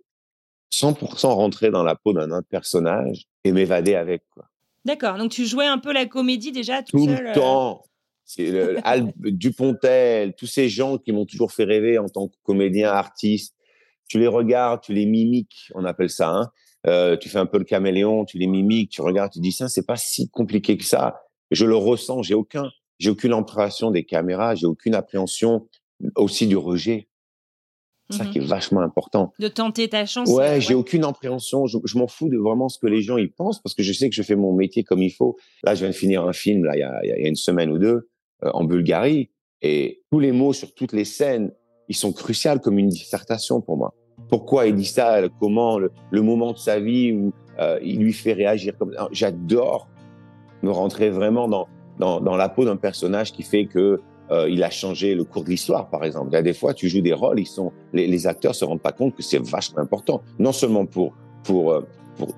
[0.72, 4.22] 100% rentrer dans la peau d'un autre personnage et m'évader avec.
[4.84, 7.82] D'accord, donc tu jouais un peu la comédie déjà tout, Tout seul le euh, temps.
[8.24, 12.36] C'est le- Al Dupontel, tous ces gens qui m'ont toujours fait rêver en tant que
[12.44, 13.56] comédien, artiste.
[14.06, 16.30] Tu les regardes, tu les mimiques, on appelle ça.
[16.30, 16.52] Hein.
[16.86, 19.68] Euh, tu fais un peu le caméléon, tu les mimiques, tu regardes, tu dis ça,
[19.68, 21.20] c'est pas si compliqué que ça.
[21.50, 25.66] Je le ressens, j'ai aucun, j'ai aucune appréhension des caméras, j'ai aucune appréhension
[26.16, 27.08] aussi du rejet.
[28.10, 28.30] C'est ça Mhm.
[28.30, 29.32] qui est vachement important.
[29.38, 30.30] de tenter ta chance.
[30.30, 31.66] Ouais, j'ai aucune appréhension.
[31.66, 33.92] Je, je m'en fous de vraiment ce que les gens y pensent parce que je
[33.92, 35.36] sais que je fais mon métier comme il faut.
[35.62, 37.34] Là, je viens de finir un film là il y a, il y a une
[37.36, 38.08] semaine ou deux
[38.44, 39.28] euh, en Bulgarie
[39.60, 41.52] et tous les mots sur toutes les scènes,
[41.88, 43.92] ils sont cruciaux comme une dissertation pour moi.
[44.30, 48.12] Pourquoi il dit ça Comment le, le moment de sa vie où euh, il lui
[48.14, 49.86] fait réagir comme J'adore
[50.62, 51.66] me rentrer vraiment dans
[51.98, 55.42] dans, dans la peau d'un personnage qui fait que euh, il a changé le cours
[55.42, 56.36] de l'histoire, par exemple.
[56.36, 58.92] A des fois, tu joues des rôles, ils sont, les, les acteurs se rendent pas
[58.92, 61.80] compte que c'est vachement important, non seulement pour pour euh,
[62.16, 62.28] pour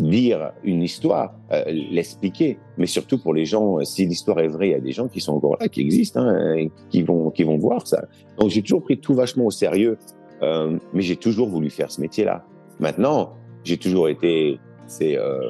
[0.00, 3.78] lire une histoire, euh, l'expliquer, mais surtout pour les gens.
[3.78, 5.80] euh, Si l'histoire est vraie, il y a des gens qui sont encore là, qui
[5.80, 8.04] existent, hein, qui vont qui vont voir ça.
[8.38, 9.98] Donc j'ai toujours pris tout vachement au sérieux,
[10.42, 12.44] euh, mais j'ai toujours voulu faire ce métier-là.
[12.80, 15.48] Maintenant, j'ai toujours été c'est euh,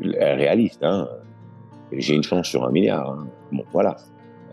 [0.00, 0.82] réaliste.
[0.82, 1.08] Hein.
[1.92, 3.10] J'ai une chance sur un milliard.
[3.10, 3.26] hein.
[3.52, 3.96] Bon, voilà.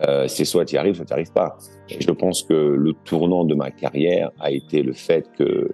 [0.06, 1.56] Euh, c'est soit tu y arrives, soit tu arrives pas.
[1.88, 5.70] Je pense que le tournant de ma carrière a été le fait que,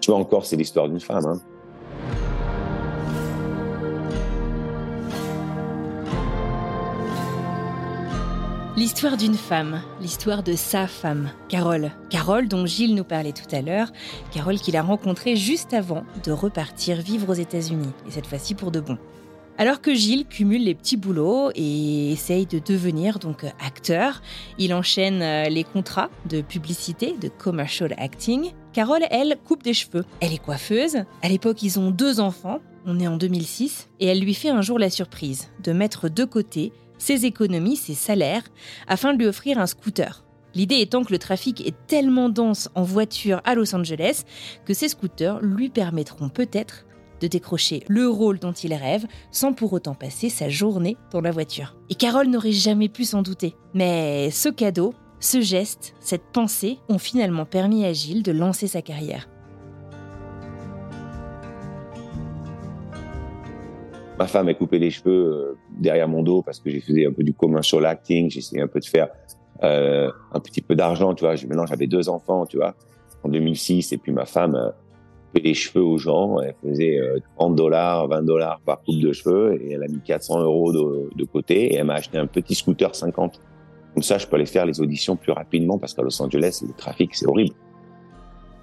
[0.00, 1.26] tu vois encore, c'est l'histoire d'une femme.
[1.26, 1.40] Hein.
[8.84, 11.90] L'histoire d'une femme, l'histoire de sa femme, Carole.
[12.10, 13.90] Carole dont Gilles nous parlait tout à l'heure,
[14.30, 18.70] Carole qu'il a rencontrée juste avant de repartir vivre aux États-Unis, et cette fois-ci pour
[18.70, 18.98] de bon.
[19.56, 24.20] Alors que Gilles cumule les petits boulots et essaye de devenir donc acteur,
[24.58, 28.52] il enchaîne euh, les contrats de publicité, de commercial acting.
[28.74, 30.04] Carole, elle, coupe des cheveux.
[30.20, 31.04] Elle est coiffeuse.
[31.22, 32.60] À l'époque, ils ont deux enfants.
[32.84, 33.88] On est en 2006.
[34.00, 36.72] Et elle lui fait un jour la surprise de mettre de côté
[37.04, 38.44] ses économies, ses salaires,
[38.88, 40.24] afin de lui offrir un scooter.
[40.54, 44.22] L'idée étant que le trafic est tellement dense en voiture à Los Angeles
[44.64, 46.86] que ces scooters lui permettront peut-être
[47.20, 51.30] de décrocher le rôle dont il rêve sans pour autant passer sa journée dans la
[51.30, 51.76] voiture.
[51.90, 53.54] Et Carole n'aurait jamais pu s'en douter.
[53.74, 58.80] Mais ce cadeau, ce geste, cette pensée ont finalement permis à Gilles de lancer sa
[58.80, 59.28] carrière.
[64.18, 67.12] Ma femme a coupé les cheveux euh, derrière mon dos parce que j'ai fait un
[67.12, 69.08] peu du commercial acting, j'ai essayé un peu de faire
[69.64, 71.34] euh, un petit peu d'argent, tu vois.
[71.48, 72.74] Maintenant, j'avais deux enfants, tu vois,
[73.24, 74.70] en 2006, et puis ma femme euh,
[75.26, 76.38] coupait les cheveux aux gens.
[76.40, 77.00] Elle faisait
[77.36, 81.10] 30 dollars, 20 dollars par coupe de cheveux, et elle a mis 400 euros de,
[81.16, 83.40] de côté, et elle m'a acheté un petit scooter 50.
[83.94, 86.72] Comme ça, je peux aller faire les auditions plus rapidement parce qu'à Los Angeles, le
[86.72, 87.54] trafic, c'est horrible.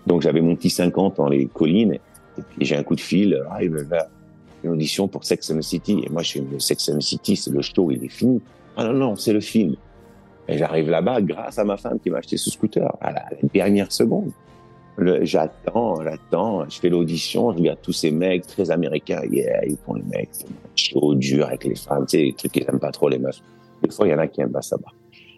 [0.08, 1.94] Donc, j'avais mon petit 50 dans les collines,
[2.38, 3.62] et puis j'ai un coup de fil, ah,
[4.64, 6.04] une audition pour Sex and the City.
[6.06, 8.42] Et moi, je suis le Sex and the City, c'est le show, il est fini.
[8.78, 9.76] Ah non, non, c'est le film.
[10.48, 13.92] Et j'arrive là-bas grâce à ma femme qui m'a acheté ce scooter à la, dernière
[13.92, 14.32] seconde.
[15.22, 19.22] J'attends, j'attends, je fais l'audition, je regarde tous ces mecs très américains.
[19.32, 20.30] Yeah, ils font les mecs
[20.76, 23.42] chaud, dur avec les femmes, tu sais, les trucs qu'ils aiment pas trop, les meufs.
[23.82, 24.78] Des fois, il y en a qui aiment pas ça.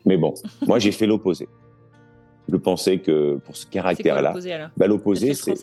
[0.06, 0.34] Mais bon,
[0.68, 1.48] moi, j'ai fait l'opposé.
[2.52, 4.34] Je pensais que pour ce caractère-là,
[4.86, 5.54] l'opposé, c'est,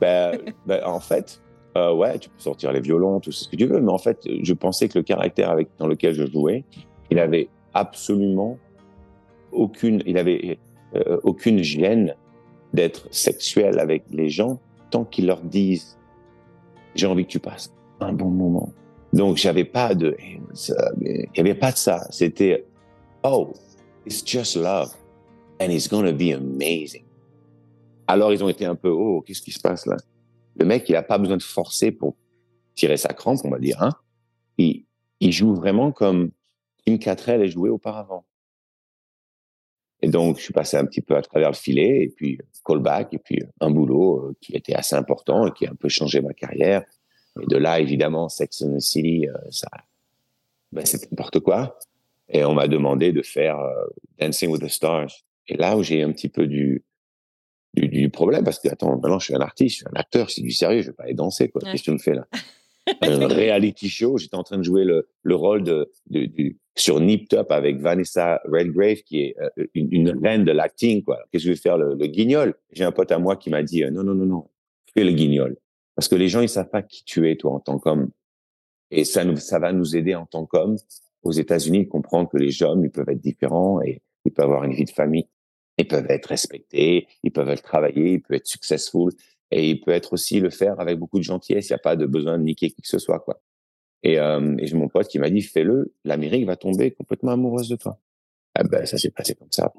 [0.00, 0.32] bah,
[0.66, 1.40] bah, en fait,
[1.78, 4.20] euh, ouais, tu peux sortir les violons, tout ce que tu veux, mais en fait,
[4.42, 6.64] je pensais que le caractère dans lequel je jouais,
[7.10, 8.58] il avait absolument
[9.52, 10.58] aucune, il avait
[10.94, 12.14] euh, aucune gêne
[12.72, 14.58] d'être sexuel avec les gens
[14.90, 15.98] tant qu'ils leur disent
[16.94, 18.72] j'ai envie que tu passes un bon moment.
[19.12, 22.06] Donc j'avais pas de, il y avait pas de ça.
[22.10, 22.66] C'était
[23.22, 23.52] oh,
[24.06, 24.94] it's just love
[25.60, 27.04] and it's gonna be amazing.
[28.06, 29.96] Alors ils ont été un peu oh, qu'est-ce qui se passe là?
[30.58, 32.16] Le mec, il n'a pas besoin de forcer pour
[32.74, 33.82] tirer sa crampe, on va dire.
[33.82, 33.92] Hein.
[34.58, 34.84] Il,
[35.32, 36.30] joue vraiment comme
[36.84, 38.24] Kim Cattrall est joué auparavant.
[40.00, 43.14] Et donc, je suis passé un petit peu à travers le filet, et puis callback,
[43.14, 46.20] et puis un boulot euh, qui était assez important et qui a un peu changé
[46.20, 46.84] ma carrière.
[47.40, 49.68] Et de là, évidemment, Sex and the City, euh, ça,
[50.70, 51.78] ben, c'est n'importe quoi.
[52.28, 53.86] Et on m'a demandé de faire euh,
[54.20, 55.24] Dancing with the Stars.
[55.48, 56.84] Et là où j'ai un petit peu du,
[57.80, 60.42] du, problème parce que attends maintenant je suis un artiste, je suis un acteur, c'est
[60.42, 61.62] du sérieux, je vais pas aller danser quoi.
[61.62, 62.26] Qu'est-ce que tu me fais là?
[63.02, 66.26] Un reality show, j'étais en train de jouer le, le rôle de, de,
[66.74, 71.18] sur Nip Top avec Vanessa Redgrave qui est euh, une, une, reine de l'acting quoi.
[71.30, 72.54] Qu'est-ce que je vais faire le, le guignol?
[72.72, 74.48] J'ai un pote à moi qui m'a dit euh, non non non non,
[74.94, 75.58] fais le guignol.
[75.96, 78.08] Parce que les gens ils savent pas qui tu es toi en tant qu'homme.
[78.90, 80.76] Et ça nous ça va nous aider en tant qu'homme
[81.22, 84.64] aux États-Unis de comprendre que les hommes ils peuvent être différents et ils peuvent avoir
[84.64, 85.26] une vie de famille
[85.78, 89.12] ils peuvent être respectés, ils peuvent être travaillés, ils peuvent être successful,
[89.50, 91.68] et il peut être aussi le faire avec beaucoup de gentillesse.
[91.68, 93.40] Il n'y a pas de besoin de niquer qui que ce soit, quoi.
[94.02, 97.68] Et, euh, et j'ai mon pote qui m'a dit, fais-le, l'Amérique va tomber complètement amoureuse
[97.68, 97.98] de toi.
[98.54, 99.72] Ah ben, ça s'est passé comme ça.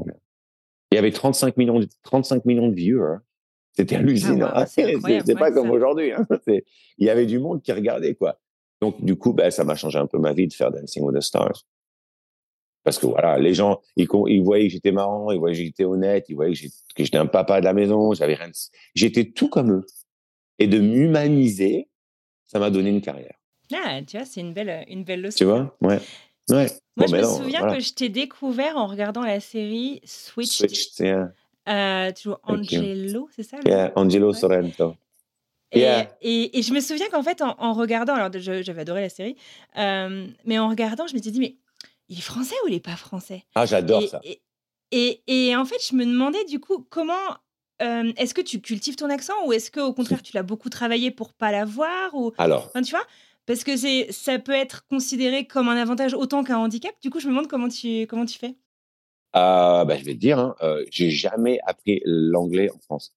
[0.92, 3.18] Il y avait 35 millions de, 35 millions de viewers.
[3.74, 4.50] C'était hallucinant.
[4.52, 4.94] Ah, c'est
[5.38, 6.12] pas comme aujourd'hui.
[6.12, 6.28] Hein.
[6.48, 8.40] Il y avait du monde qui regardait, quoi.
[8.82, 11.16] Donc, du coup, ben, ça m'a changé un peu ma vie de faire Dancing with
[11.16, 11.66] the Stars.
[12.84, 15.84] Parce que voilà, les gens, ils, ils voyaient que j'étais marrant, ils voyaient que j'étais
[15.84, 18.52] honnête, ils voyaient que j'étais un papa de la maison, j'avais rien.
[18.96, 19.86] J'étais tout comme eux.
[20.60, 21.90] Et de m'humaniser,
[22.48, 23.36] ça m'a donné une carrière.
[23.74, 25.38] Ah, tu vois, c'est une belle, une belle leçon.
[25.38, 26.00] Tu vois, ouais.
[26.50, 26.68] ouais.
[26.96, 30.70] Moi, je me souviens que je t'ai découvert en regardant la série Switched.
[30.70, 31.32] Switched, yeah.
[31.68, 34.96] Euh, tu vois, Angelo, c'est ça Yeah, Angelo Sorrento.
[35.72, 35.82] Et,
[36.22, 39.36] et, et, je me souviens qu'en fait, en, regardant, alors j'avais adoré la série,
[39.78, 41.58] euh, mais en regardant, je m'étais dit, mais
[42.10, 43.46] il est français ou il est pas français?
[43.56, 44.22] Ah, j'adore ça.
[44.92, 47.14] Et, et, en fait, je me demandais du coup comment.
[47.82, 51.12] Euh, est-ce que tu cultives ton accent ou est-ce qu'au contraire tu l'as beaucoup travaillé
[51.12, 53.06] pour pas l'avoir ou Alors, enfin, tu vois
[53.46, 56.94] parce que c'est ça peut être considéré comme un avantage autant qu'un handicap.
[57.02, 58.56] Du coup, je me demande comment tu comment tu fais?
[59.36, 63.16] Euh, bah, je vais te dire, hein, euh, j'ai jamais appris l'anglais en France.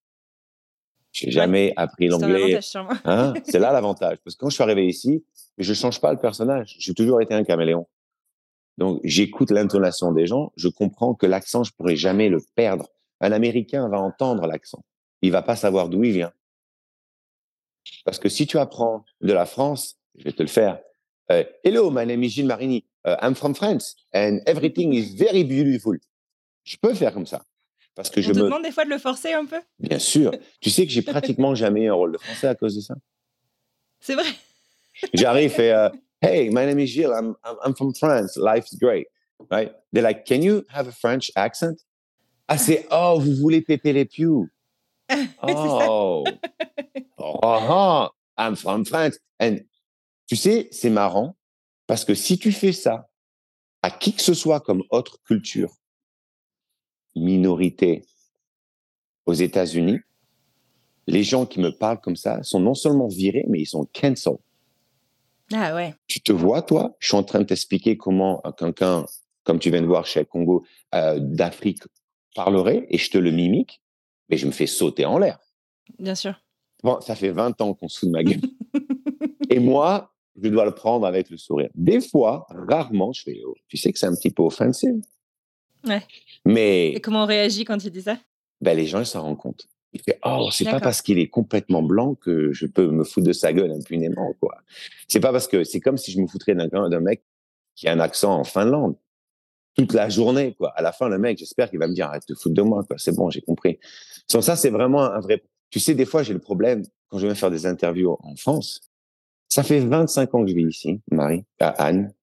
[1.11, 2.59] J'ai jamais appris l'anglais.
[3.05, 4.17] Hein, c'est là l'avantage.
[4.23, 5.23] Parce que quand je suis arrivé ici,
[5.59, 6.77] je change pas le personnage.
[6.79, 7.87] J'ai toujours été un caméléon.
[8.77, 12.89] Donc, j'écoute l'intonation des gens, je comprends que l'accent, je pourrais jamais le perdre.
[13.21, 14.83] Un Américain va entendre l'accent.
[15.21, 16.33] Il va pas savoir d'où il vient.
[18.05, 20.79] Parce que si tu apprends de la France, je vais te le faire.
[21.31, 22.85] Euh, Hello, my name is Gilles Marini.
[23.05, 25.97] Uh, I'm from France and everything is very beautiful.
[26.63, 27.43] Je peux faire comme ça.
[27.95, 28.43] Parce que On je te me.
[28.45, 29.59] demande des fois de le forcer un peu?
[29.79, 30.31] Bien sûr.
[30.61, 32.95] Tu sais que j'ai pratiquement jamais eu un rôle de français à cause de ça?
[33.99, 34.25] C'est vrai.
[35.13, 35.89] J'arrive et euh,
[36.23, 37.11] Hey, my name is Gilles.
[37.11, 38.37] I'm, I'm I'm from France.
[38.37, 39.07] Life's great,
[39.51, 39.73] right?
[39.91, 41.83] They're like, Can you have a French accent?
[42.47, 44.47] Ah, c'est Oh, vous voulez Pepe Les Pew?
[45.43, 46.25] Oh, oh,
[47.19, 49.19] oh, I'm from France.
[49.37, 49.65] And
[50.25, 51.35] tu sais, c'est marrant
[51.87, 53.09] parce que si tu fais ça
[53.81, 55.73] à qui que ce soit comme autre culture,
[57.17, 58.05] minorité
[59.25, 59.99] aux États-Unis,
[61.05, 64.39] les gens qui me parlent comme ça sont non seulement virés, mais ils sont cancelled.
[65.51, 65.93] Ah ouais.
[66.07, 69.05] Tu te vois, toi, je suis en train de t'expliquer comment quelqu'un,
[69.43, 71.83] comme tu viens de voir chez Congo, euh, d'Afrique
[72.35, 73.81] parlerait et je te le mimique,
[74.29, 75.39] mais je me fais sauter en l'air.
[75.99, 76.33] Bien sûr.
[76.83, 78.41] Bon, ça fait 20 ans qu'on se fout de ma gueule.
[79.49, 81.69] et moi, je dois le prendre avec le sourire.
[81.75, 84.91] Des fois, rarement, je fais, oh, tu sais que c'est un petit peu offensif.
[85.85, 86.01] Ouais.
[86.45, 88.17] Mais Et comment on réagit quand il dit ça?
[88.61, 89.67] Ben, les gens, ils s'en rendent compte.
[89.93, 93.27] Il fait, oh, c'est pas parce qu'il est complètement blanc que je peux me foutre
[93.27, 94.57] de sa gueule impunément, quoi.
[95.07, 97.23] C'est pas parce que c'est comme si je me foutrais d'un d'un mec
[97.75, 98.95] qui a un accent en Finlande
[99.75, 100.71] toute la journée, quoi.
[100.75, 102.83] À la fin, le mec, j'espère qu'il va me dire, arrête de foutre de moi,
[102.83, 102.97] quoi.
[102.97, 103.79] C'est bon, j'ai compris.
[104.27, 105.43] Sans ça, c'est vraiment un vrai.
[105.69, 108.81] Tu sais, des fois, j'ai le problème quand je viens faire des interviews en France.
[109.49, 112.13] Ça fait 25 ans que je vis ici, Marie, à Anne.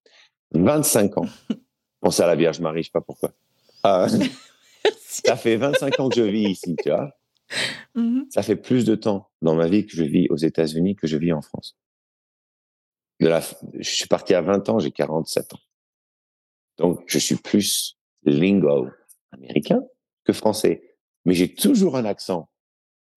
[0.52, 1.26] 25 ans.
[2.00, 3.30] Pense à la Vierge Marie, je sais pas pourquoi.
[3.87, 4.09] Euh,
[5.00, 7.12] ça fait 25 ans que je vis ici, tu vois.
[7.95, 8.27] Mhm.
[8.31, 11.17] Ça fait plus de temps dans ma vie que je vis aux États-Unis que je
[11.17, 11.77] vis en France.
[13.21, 13.41] De la,
[13.79, 15.59] je suis parti à 20 ans, j'ai 47 ans.
[16.79, 18.89] Donc, je suis plus lingo
[19.33, 19.83] américain
[20.25, 20.97] que français.
[21.27, 22.49] Mais j'ai toujours un accent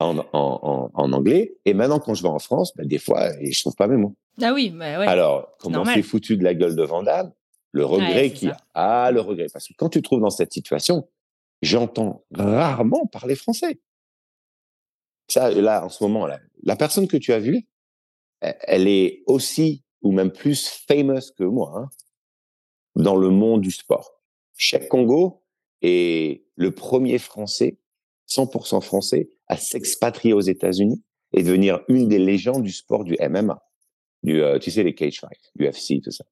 [0.01, 1.57] en, en, en, en anglais.
[1.65, 4.17] Et maintenant, quand je vais en France, ben, des fois, je trouve pas mes mots.
[4.41, 5.07] Ah oui, bah ouais.
[5.07, 7.33] Alors, comment c'est foutu de la gueule de Vandame
[7.71, 8.57] Le regret Ouais, qu'il a.
[8.75, 9.47] Ah, le regret.
[9.53, 11.09] Parce que quand tu te trouves dans cette situation,
[11.61, 13.79] j'entends rarement parler français.
[15.33, 16.27] Ça, là, en ce moment,
[16.63, 17.67] la personne que tu as vue,
[18.43, 21.89] elle- elle est aussi ou même plus famous que moi hein,
[22.97, 24.21] dans le monde du sport.
[24.59, 25.43] Cheikh Congo
[25.81, 27.79] est le premier Français,
[28.27, 33.59] 100% français, à s'expatrier aux États-Unis et devenir une des légendes du sport du MMA,
[34.23, 36.25] du, euh, tu sais, les cage fights, UFC, tout ça.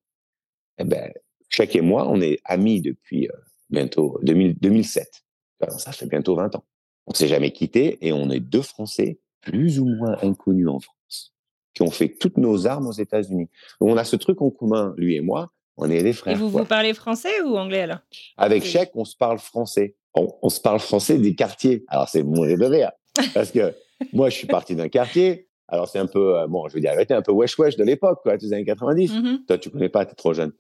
[0.77, 1.11] Eh ben,
[1.59, 3.33] et moi, on est amis depuis euh,
[3.71, 5.25] bientôt 2000 2007.
[5.61, 6.65] Alors, ça fait bientôt 20 ans.
[7.11, 11.35] On s'est jamais quittés et on est deux Français plus ou moins inconnus en France
[11.75, 13.49] qui ont fait toutes nos armes aux États-Unis.
[13.81, 15.51] On a ce truc en commun, lui et moi.
[15.77, 16.37] On est des Et frères.
[16.37, 16.61] vous quoi.
[16.63, 17.99] vous parlez français ou anglais alors?
[18.37, 18.65] Avec.
[18.65, 19.97] Cheikh, on se parle français.
[20.15, 21.85] On, on se parle français des quartiers.
[21.89, 22.91] Alors, c'est mourir de rire.
[23.35, 23.75] Parce que
[24.13, 25.49] moi, je suis parti d'un quartier.
[25.69, 28.21] Alors, c'est un peu, euh, bon, je veux dire, arrêtez un peu wesh-wesh de l'époque,
[28.23, 29.13] quoi, des années 90.
[29.13, 29.45] Mhm.
[29.47, 30.53] Toi, tu connais pas, tu es trop jeune.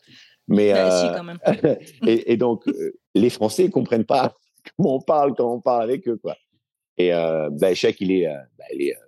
[0.48, 1.38] Mais, Bah, euh, si, quand même.
[2.06, 4.34] et, et donc, euh, les Français ne comprennent pas
[4.76, 6.36] comment on parle quand on parle avec eux, quoi.
[6.96, 9.00] Et euh, ben, il est, ben, il est euh,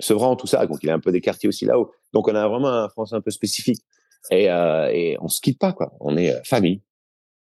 [0.00, 1.90] Sevran, tout ça, donc il a un peu des quartiers aussi là-haut.
[2.12, 3.82] Donc, on a vraiment un Français un peu spécifique.
[4.30, 5.92] Et, euh, et on se quitte pas, quoi.
[6.00, 6.82] On est euh, famille.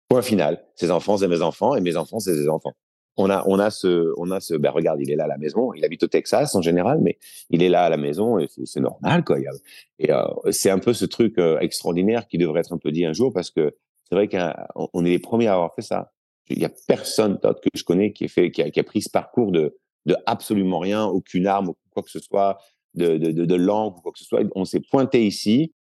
[0.08, 0.64] Point final.
[0.76, 2.74] Ses enfants, c'est mes enfants, et mes enfants, c'est ses enfants.
[3.16, 5.38] On a, on a ce, on a ce, ben regarde, il est là à la
[5.38, 5.72] maison.
[5.72, 7.18] Il habite au Texas en général, mais
[7.48, 9.38] il est là à la maison et c'est normal, quoi.
[10.00, 10.10] Et
[10.50, 13.52] c'est un peu ce truc extraordinaire qui devrait être un peu dit un jour parce
[13.52, 13.76] que
[14.08, 16.12] c'est vrai qu'on on est les premiers à avoir fait ça.
[16.48, 18.85] Il y a personne d'autre que je connais qui a fait, qui a, qui a
[18.85, 19.76] pris ce parcours de,
[20.07, 22.59] de absolument rien, aucune arme, quoi que ce soit,
[22.94, 24.42] de, de, de, de langue ou quoi que ce soit.
[24.54, 25.72] On s'est pointé ici.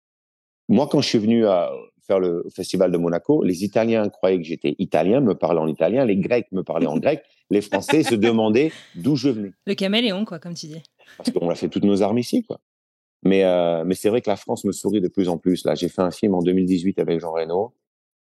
[0.69, 1.71] Moi, quand je suis venu à
[2.07, 6.05] faire le festival de Monaco, les Italiens croyaient que j'étais italien, me parlaient en italien,
[6.05, 10.25] les Grecs me parlaient en grec, les Français se demandaient d'où je venais Le caméléon,
[10.25, 10.81] quoi, comme tu dis.
[11.17, 12.59] parce qu'on a fait toutes nos armes ici, quoi.
[13.25, 15.63] Mais, euh, mais c'est vrai que la France me sourit de plus en plus.
[15.65, 17.73] Là, j'ai fait un film en 2018 avec Jean Reno.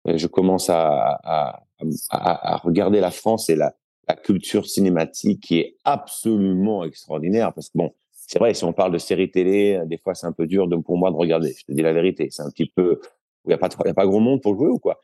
[0.08, 1.62] Et je commence à, à,
[2.10, 3.74] à, à regarder la France et la,
[4.08, 7.52] la culture cinématique qui est absolument extraordinaire.
[7.52, 10.32] Parce que bon, c'est vrai, si on parle de séries télé, des fois c'est un
[10.32, 11.54] peu dur de, pour moi de regarder.
[11.58, 13.00] Je te dis la vérité, c'est un petit peu
[13.46, 15.00] il y a pas il a pas gros monde pour jouer ou quoi?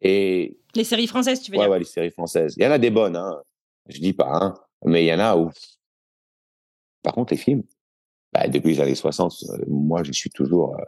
[0.00, 1.70] Et Les séries françaises, tu veux ouais, dire?
[1.70, 2.54] ouais, les séries françaises.
[2.56, 3.42] Il y en a des bonnes, hein.
[3.88, 4.54] Je dis pas, hein.
[4.84, 5.50] Mais il y en a où.
[7.02, 7.64] Par contre, les films,
[8.32, 10.84] bah, depuis les années 60, euh, moi, je suis toujours euh,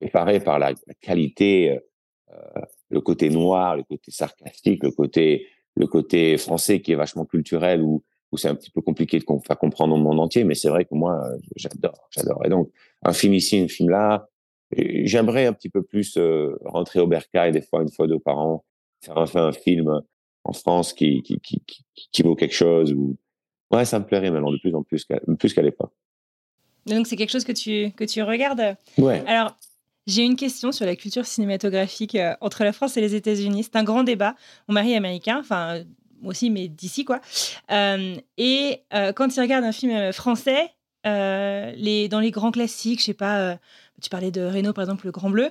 [0.00, 1.80] effaré par la, qualité, euh, euh,
[2.90, 7.82] le côté noir, le côté sarcastique, le côté, le côté français qui est vachement culturel
[7.82, 10.44] où, où c'est un petit peu compliqué de faire comprendre au monde entier.
[10.44, 12.44] Mais c'est vrai que moi, euh, j'adore, j'adore.
[12.44, 12.70] Et donc,
[13.02, 14.28] un film ici, un film là,
[14.76, 16.18] j'aimerais un petit peu plus
[16.64, 18.64] rentrer au bercail des fois, une fois, deux par an,
[19.02, 20.00] faire enfin un film
[20.44, 21.62] en France qui, qui, qui,
[22.12, 22.92] qui, vaut quelque chose.
[22.92, 23.16] Ou...
[23.70, 25.92] Ouais, ça me plairait maintenant de plus en plus qu'à, plus qu'à l'époque.
[26.86, 28.76] Donc c'est quelque chose que tu, que tu regardes?
[28.98, 29.22] Ouais.
[29.26, 29.56] Alors,
[30.06, 33.64] j'ai une question sur la culture cinématographique euh, entre la France et les États-Unis.
[33.64, 34.34] C'est un grand débat.
[34.68, 35.82] Mon mari est américain, enfin,
[36.20, 37.20] moi aussi, mais d'ici, quoi.
[37.70, 40.70] Euh, et euh, quand il regarde un film français,
[41.04, 43.58] les, dans les grands classiques, je sais pas,
[44.00, 45.50] tu parlais de Renault, par exemple, Le Grand Bleu,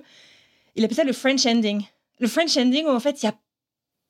[0.76, 1.84] il appelle ça le French ending.
[2.20, 3.36] Le French ending, où en fait, y a...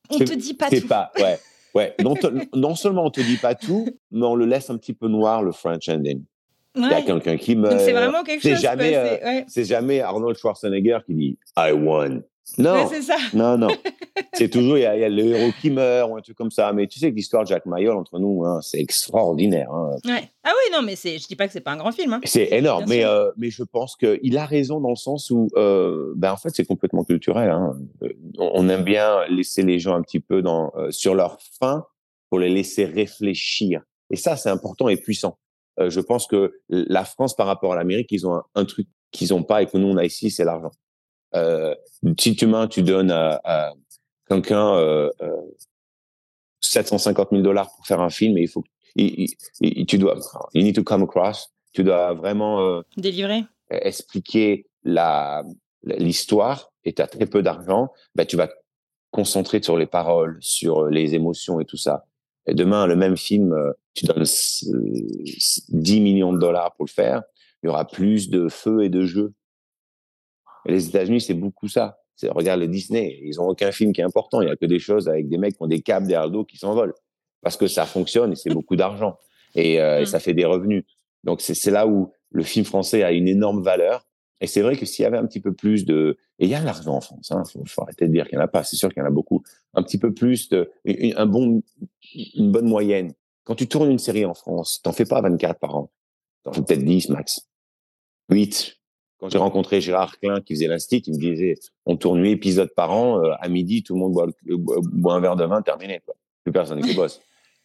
[0.09, 0.87] on te dit pas tout.
[0.87, 1.39] Pas, ouais.
[1.73, 2.13] Ouais, non,
[2.53, 5.43] non, seulement on te dit pas tout, mais on le laisse un petit peu noir,
[5.43, 6.23] le French ending.
[6.75, 7.79] Il y a quelqu'un qui meurt.
[7.79, 8.59] c'est vraiment quelque chose.
[8.59, 12.23] Jamais, euh, c'est jamais Arnold Schwarzenegger qui dit I won.
[12.57, 13.15] Non, c'est ça.
[13.33, 13.69] non, non.
[14.33, 16.73] c'est toujours, il y, a, le héros qui meurt ou un truc comme ça.
[16.73, 19.71] Mais tu sais que l'histoire de Jack Mayol entre nous, hein, c'est extraordinaire.
[19.71, 19.95] Hein.
[20.05, 20.29] Ouais.
[20.43, 22.13] Ah oui, non, mais je dis pas que c'est pas un grand film.
[22.13, 22.21] Hein.
[22.25, 26.13] C'est énorme, mais, euh, mais je pense qu'il a raison dans le sens où, euh,
[26.15, 27.49] ben, en fait, c'est complètement culturel.
[27.49, 27.75] Hein.
[28.37, 31.85] On aime bien laisser les gens un petit peu dans, sur leur faim
[32.29, 33.81] pour les laisser réfléchir.
[34.11, 35.37] Et ça, c'est important et puissant.
[35.79, 39.29] Euh, je pense que la France, par rapport à l'Amérique, ils ont un, truc qu'ils
[39.29, 40.71] n'ont pas et que nous, on a ici, c'est l'argent.
[41.35, 41.75] Euh,
[42.19, 43.73] si demain, tu donnes à, à
[44.27, 45.09] quelqu'un euh,
[46.61, 48.63] 750 000 dollars pour faire un film, et il faut,
[48.95, 50.17] tu dois,
[50.53, 55.43] you need to come across, tu dois vraiment euh, délivrer, expliquer la
[55.83, 58.53] l'histoire, et tu as très peu d'argent, ben tu vas te
[59.11, 62.05] concentrer sur les paroles, sur les émotions et tout ça.
[62.47, 67.23] Et demain, le même film, euh, tu donnes 10 millions de dollars pour le faire,
[67.61, 69.33] il y aura plus de feu et de jeu.
[70.65, 71.97] Et les États-Unis, c'est beaucoup ça.
[72.29, 74.41] Regarde le Disney, ils ont aucun film qui est important.
[74.41, 76.31] Il y a que des choses avec des mecs qui ont des câbles derrière le
[76.31, 76.93] dos qui s'envolent.
[77.41, 79.17] Parce que ça fonctionne et c'est beaucoup d'argent.
[79.55, 80.05] Et, euh, et, mm.
[80.05, 80.85] ça fait des revenus.
[81.23, 84.05] Donc c'est là où le film français a une énorme valeur.
[84.41, 86.55] Et c'est vrai que s'il y avait un petit peu plus de, et il y
[86.55, 88.63] a l'argent en France, hein, faut, arrêter de dire qu'il n'y en a pas.
[88.63, 89.43] C'est sûr qu'il y en a beaucoup.
[89.73, 93.13] Un petit peu plus de, une bonne moyenne.
[93.45, 95.91] Quand tu tournes une série en France, t'en fais pas 24 par an.
[96.43, 97.47] T'en fais peut-être 10 max.
[98.29, 98.77] 8.
[99.19, 101.55] Quand j'ai rencontré Gérard Klein qui faisait l'instit, il me disait,
[101.85, 105.35] on tourne 8 épisodes par an, euh, à midi, tout le monde boit, un verre
[105.35, 106.15] de vin, terminé, quoi.
[106.43, 107.21] Plus personne qui bosse.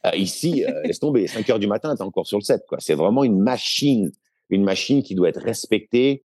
[0.07, 2.63] Euh, ici, euh, laisse tomber, 5 heures du matin, t'es encore sur le set.
[2.79, 4.13] C'est vraiment une machine,
[4.51, 6.25] une machine qui doit être respectée,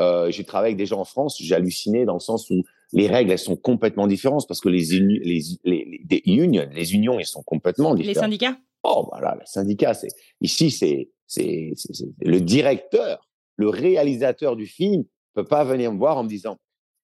[0.00, 3.08] euh, j'ai travaillé avec des gens en France, j'ai halluciné dans le sens où les
[3.08, 7.26] règles elles sont complètement différentes parce que les les, les, les unions, les unions, ils
[7.26, 8.14] sont complètement différents.
[8.14, 8.58] Les syndicats?
[8.82, 10.08] Oh voilà, le syndicat, c'est
[10.40, 11.72] ici c'est c'est
[12.20, 16.56] le directeur, le réalisateur du film peut pas venir me voir en me disant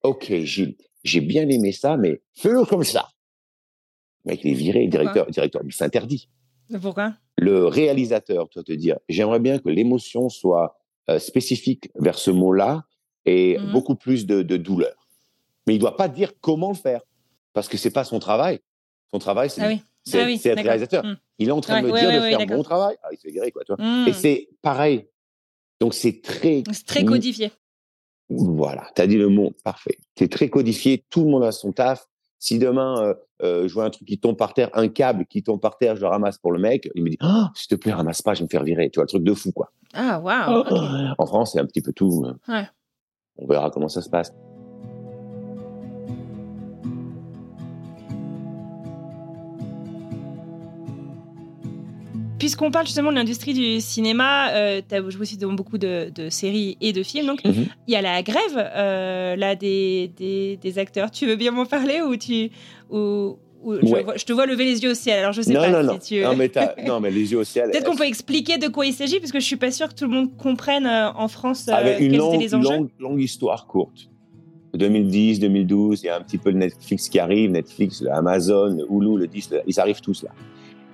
[0.03, 3.09] OK Gilles, j'ai bien aimé ça, mais fais-le comme ça.
[4.25, 6.29] Le mec, il est viré, directeur, directeur, il s'interdit.
[6.81, 7.13] Pourquoi?
[7.37, 10.79] Le réalisateur doit te dire, j'aimerais bien que l'émotion soit
[11.09, 12.85] euh, spécifique vers ce mot-là
[13.25, 15.07] et mmh beaucoup plus de, de, douleur.
[15.65, 17.01] Mais il ne doit pas dire comment le faire,
[17.53, 18.59] parce que c'est pas son travail.
[19.11, 19.81] Son travail, c'est ah oui.
[20.13, 21.05] ah oui, être réalisateur.
[21.05, 21.17] Mmh.
[21.39, 22.95] Il est en train de me dire de faire un bon travail.
[23.03, 23.77] Ah, il se fait virer, quoi, toi.
[23.79, 24.13] Et mmh.
[24.13, 25.07] c'est pareil.
[25.79, 26.63] Donc, c'est très...
[26.71, 27.51] C'est très codifié.
[28.29, 29.97] Voilà, tu as dit le mot parfait.
[30.17, 32.07] C'est très codifié, tout le monde a son taf.
[32.39, 35.43] Si demain, euh, euh, je vois un truc qui tombe par terre, un câble qui
[35.43, 37.75] tombe par terre, je le ramasse pour le mec, il me dit oh, s'il te
[37.75, 38.89] plaît, ramasse pas, je vais me faire virer.
[38.89, 39.71] Tu vois, le truc de fou, quoi.
[39.93, 40.63] Ah, waouh.
[40.69, 40.75] Oh,
[41.17, 42.25] en France, c'est un petit peu tout.
[42.47, 42.67] Ouais.
[43.37, 44.33] On verra comment ça se passe.
[52.43, 56.11] Puisqu'on parle justement de l'industrie du cinéma, euh, tu as joué aussi dans beaucoup de,
[56.29, 57.27] séries et de films.
[57.27, 57.67] Donc, mhm.
[57.87, 60.11] il y a la grève euh, là des,
[60.61, 61.09] des, acteurs.
[61.09, 62.49] Tu veux bien m'en parler ou tu
[62.89, 65.19] ou, je, te vois lever les yeux au ciel.
[65.19, 65.99] Alors, je sais non, pas non, si non.
[65.99, 66.21] tu.
[66.23, 66.51] Non, mais,
[66.87, 67.71] non, mais les yeux au ciel.
[67.71, 69.95] Peut-être qu'on peut expliquer de quoi il s'agit, parce que je suis pas sûre que
[69.95, 72.69] tout le monde comprenne euh, en France euh, Avec quels longue, étaient les enjeux.
[72.69, 74.09] Longue, longue histoire courte.
[74.73, 79.19] 2010, 2012, il y a un petit peu de Netflix qui arrive, Netflix, Amazon, Hulu,
[79.19, 80.31] le Disney, ils arrivent tous là.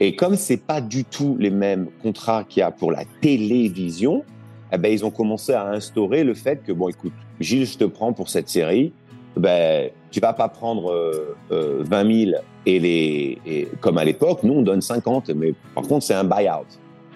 [0.01, 4.23] Et comme c'est pas du tout les mêmes contrats qu'il y a pour la télévision,
[4.71, 7.85] eh ben, ils ont commencé à instaurer le fait que, bon, écoute, Gilles, je te
[7.85, 8.93] prends pour cette série,
[9.35, 14.43] ben, tu vas pas prendre euh, 20 euh, 000 et les, et, comme à l'époque,
[14.43, 16.67] nous, on donne 50, mais par contre, c'est un buy-out.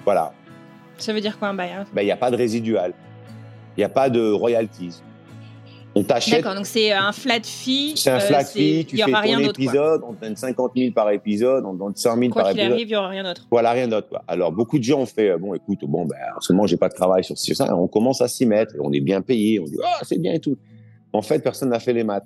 [0.03, 0.33] Voilà.
[0.97, 1.87] Ça veut dire quoi un buy-out?
[1.93, 2.93] Ben, il n'y a pas de résidual.
[3.75, 5.01] Il n'y a pas de royalties.
[5.95, 6.41] On t'achète.
[6.41, 7.93] D'accord, donc c'est un flat fee.
[7.95, 11.11] C'est un flat euh, fee, tu fais ton épisode, on te donne 50 000 par
[11.11, 12.55] épisode, on te donne 100 000 quoi par épisode.
[12.55, 13.45] Quoi qu'il arrive, il n'y aura rien d'autre.
[13.51, 14.07] Voilà, rien d'autre.
[14.27, 16.95] Alors, beaucoup de gens ont fait, euh, bon, écoute, bon, ben, seulement j'ai pas de
[16.95, 17.75] travail sur ça.
[17.75, 20.33] On commence à s'y mettre, on est bien payé, on dit, ah, oh, c'est bien
[20.33, 20.57] et tout.
[21.11, 22.25] En fait, personne n'a fait les maths.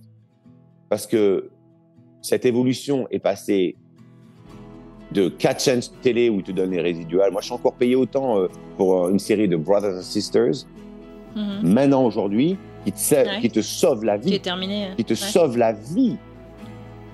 [0.89, 1.49] Parce que
[2.22, 3.76] cette évolution est passée
[5.11, 7.32] de 4 chaînes télé où ils te donnent les résiduals.
[7.32, 10.65] Moi, je suis encore payé autant euh, pour une série de Brothers and Sisters.
[11.36, 11.61] Mm-hmm.
[11.63, 14.30] Maintenant, aujourd'hui, qui te, qui te sauve la vie.
[14.30, 14.89] Qui est terminé.
[14.95, 16.18] Qui te sauve la vie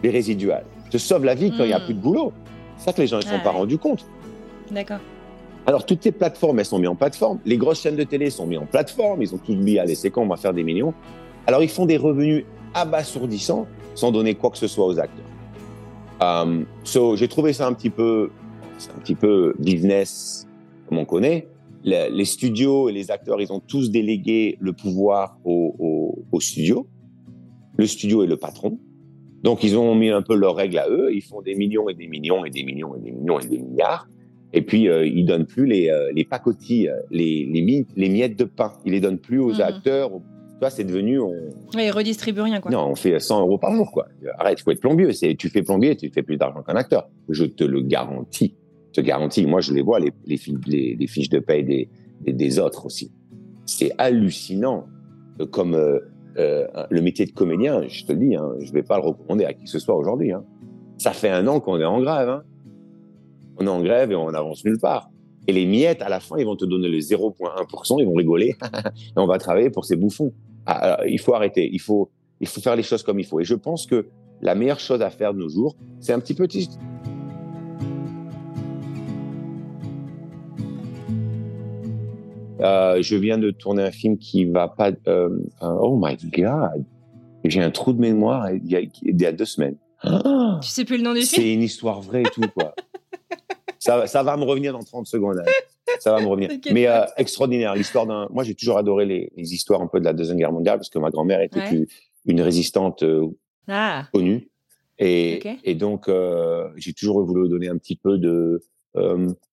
[0.01, 0.65] des résiduales.
[0.89, 1.85] Te sauve la vie quand il n'y a hmm.
[1.85, 2.33] plus de boulot.
[2.77, 4.05] C'est ça que les gens ne sont pas rendus compte.
[4.69, 4.99] D'accord.
[5.65, 7.39] Alors, toutes ces plateformes, elles sont mises en plateforme.
[7.45, 9.21] Les grosses chaînes de télé sont mises en plateforme.
[9.21, 10.93] Ils ont tous dit, allez, c'est quand on va faire des millions.
[11.47, 13.65] Alors, ils font des revenus abasourdissants
[13.95, 15.25] sans donner quoi que ce soit aux acteurs.
[16.21, 18.29] Um, so, j'ai trouvé ça un petit peu,
[18.95, 20.47] un petit peu business
[20.87, 21.47] comme on connaît.
[21.83, 26.87] Les, studios et les acteurs, ils ont tous délégué le pouvoir au, au, studio.
[27.77, 28.79] Le studio est le patron.
[29.43, 31.13] Donc, ils ont mis un peu leurs règles à eux.
[31.13, 33.57] Ils font des millions et des millions et des millions et des millions et des
[33.57, 34.07] milliards.
[34.53, 38.45] Et puis, euh, ils donnent plus les, euh, les pacotilles, les, les, les, miettes de
[38.45, 38.71] pain.
[38.85, 39.61] Ils les donnent plus aux mhm.
[39.61, 40.11] acteurs,
[40.69, 41.19] c'est devenu.
[41.19, 41.31] On...
[41.75, 42.71] Oui, ils redistribuent rien, quoi.
[42.71, 44.07] Non, on fait 100 euros par jour, quoi.
[44.37, 45.09] Arrête, il faut être plombier.
[45.35, 47.09] Tu fais plombier, tu fais plus d'argent qu'un acteur.
[47.29, 48.55] Je te le garantis.
[48.87, 49.45] Je te garantis.
[49.45, 51.89] Moi, je les vois, les, les, les fiches de paie des,
[52.21, 53.11] des, autres aussi.
[53.65, 54.85] C'est hallucinant.
[55.51, 55.99] Comme euh,
[56.37, 59.45] euh, le métier de comédien, je te le dis, hein, je vais pas le recommander
[59.45, 60.31] à qui que ce soit aujourd'hui.
[60.31, 60.43] Hein.
[60.97, 62.29] Ça fait un an qu'on est en grève.
[62.29, 62.43] Hein.
[63.57, 65.09] On est en grève et on avance nulle part.
[65.47, 68.55] Et les miettes, à la fin, ils vont te donner le 0,1%, ils vont rigoler,
[68.95, 70.33] et on va travailler pour ces bouffons.
[70.65, 72.09] Ah, il faut arrêter, il faut,
[72.39, 73.39] il faut faire les choses comme il faut.
[73.39, 74.07] Et je pense que
[74.41, 76.47] la meilleure chose à faire de nos jours, c'est un petit peu...
[82.61, 84.91] Euh, je viens de tourner un film qui va pas.
[85.07, 85.29] Euh,
[85.61, 86.85] oh my god,
[87.43, 89.75] j'ai un trou de mémoire il y a, il y a deux semaines.
[90.61, 91.41] tu sais plus le nom du film?
[91.41, 92.73] C'est une histoire vraie et tout quoi.
[93.79, 95.39] ça, ça va me revenir dans 30 secondes.
[95.39, 95.51] Hein
[95.99, 96.49] ça va me revenir.
[96.71, 98.27] Mais euh, extraordinaire, l'histoire d'un.
[98.31, 100.89] Moi, j'ai toujours adoré les, les, histoires un peu de la deuxième guerre mondiale parce
[100.89, 101.85] que ma grand-mère était
[102.25, 103.27] une, résistante euh,
[103.67, 104.07] ah.
[104.13, 104.49] connue,
[104.99, 108.61] et, et donc euh, j'ai toujours voulu donner un petit peu de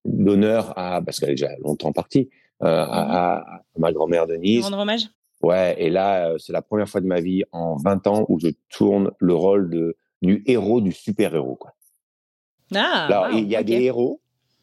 [0.05, 2.29] d'honneur à parce qu'elle est déjà longtemps partie
[2.61, 2.91] à, mhm.
[2.91, 4.65] à, ma grand-mère Denise.
[4.65, 5.09] Rendre hommage?
[5.43, 8.49] Ouais, et là, c'est la première fois de ma vie en 20 ans où je
[8.69, 11.73] tourne le rôle de du héros du super héros quoi.
[12.75, 14.21] Ah, Alors, il y a des héros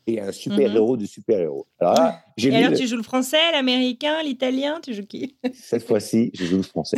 [0.08, 1.02] et un super-héros mhm.
[1.02, 1.68] de super-héros.
[1.80, 5.38] Alors et alors, tu joues le français, l'américain, l'italien Tu joues qui?
[5.54, 6.98] Cette fois-ci, je joue le français.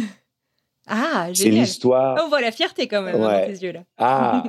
[0.87, 1.27] Ah.
[1.33, 2.23] C'est l'histoire.
[2.23, 3.83] On voit la fierté quand même dans tes yeux là.
[3.97, 4.43] Ah,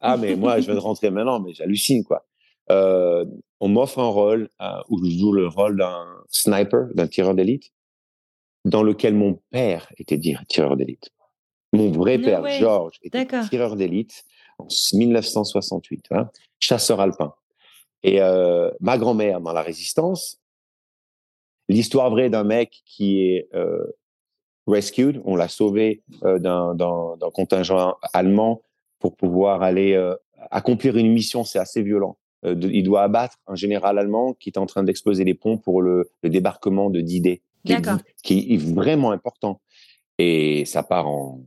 [0.00, 2.26] ah mais moi, je viens de rentrer maintenant, mais j'hallucine quoi.
[2.70, 3.24] Euh,
[3.60, 7.72] on m'offre un rôle euh, où je joue le rôle d'un sniper, d'un tireur d'élite,
[8.64, 10.18] dans lequel mon père était
[10.48, 11.10] tireur d'élite.
[11.72, 14.24] Mon vrai père, Georges, était tireur d'élite
[14.58, 17.34] en 1968, hein, chasseur alpin.
[18.02, 20.40] Et euh, ma grand-mère dans la résistance,
[21.68, 23.84] l'histoire vraie d'un mec qui est euh,
[24.66, 28.62] rescued, on l'a sauvé euh, d'un contingent allemand
[28.98, 30.00] pour pouvoir aller
[30.50, 32.16] accomplir une mission, c'est assez violent.
[32.44, 35.82] De, il doit abattre un général allemand qui est en train d'exploser les ponts pour
[35.82, 37.74] le, le débarquement de D-Day, qui,
[38.22, 39.60] qui, est vraiment important.
[40.18, 41.40] Et ça part en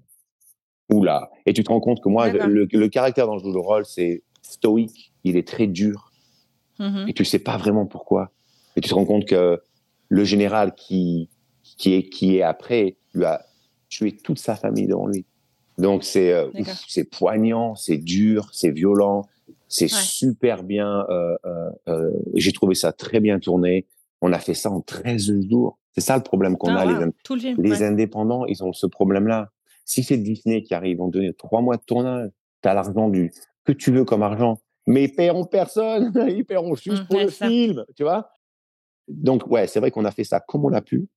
[0.89, 1.31] oula.
[1.45, 3.85] Et tu te rends compte que moi, le, le, caractère dont je joue le rôle,
[3.85, 6.11] c'est stoïque, il est très dur,
[6.79, 8.31] Mmh et tu sais pas vraiment pourquoi.
[8.75, 9.61] Et tu te rends compte que
[10.09, 11.29] le général qui,
[11.63, 13.45] qui, est, qui est après lui a
[13.89, 15.25] tué toute sa famille devant lui.
[15.77, 16.49] Donc c'est euh,
[16.87, 19.25] c'est poignant, c'est dur, c'est violent,
[19.67, 21.05] c'est super bien.
[21.09, 21.35] Euh,
[21.87, 23.85] euh, J'ai trouvé ça très bien tourné.
[24.21, 25.77] On a fait ça en 13 jours.
[25.93, 26.85] C'est ça le problème qu'on ah, a.
[26.85, 29.49] Les, les indépendants, ils ont ce problème-là.
[29.85, 32.31] Si c'est Disney qui arrive, on donne trois mois de tournage.
[32.61, 33.31] Tu as l'argent du
[33.65, 37.29] que tu veux comme argent mais ils paieront personne, ils paieront juste mmh, pour le
[37.29, 38.29] film, tu vois?
[39.07, 41.07] Donc, ouais, c'est vrai qu'on a fait ça comme on a pu,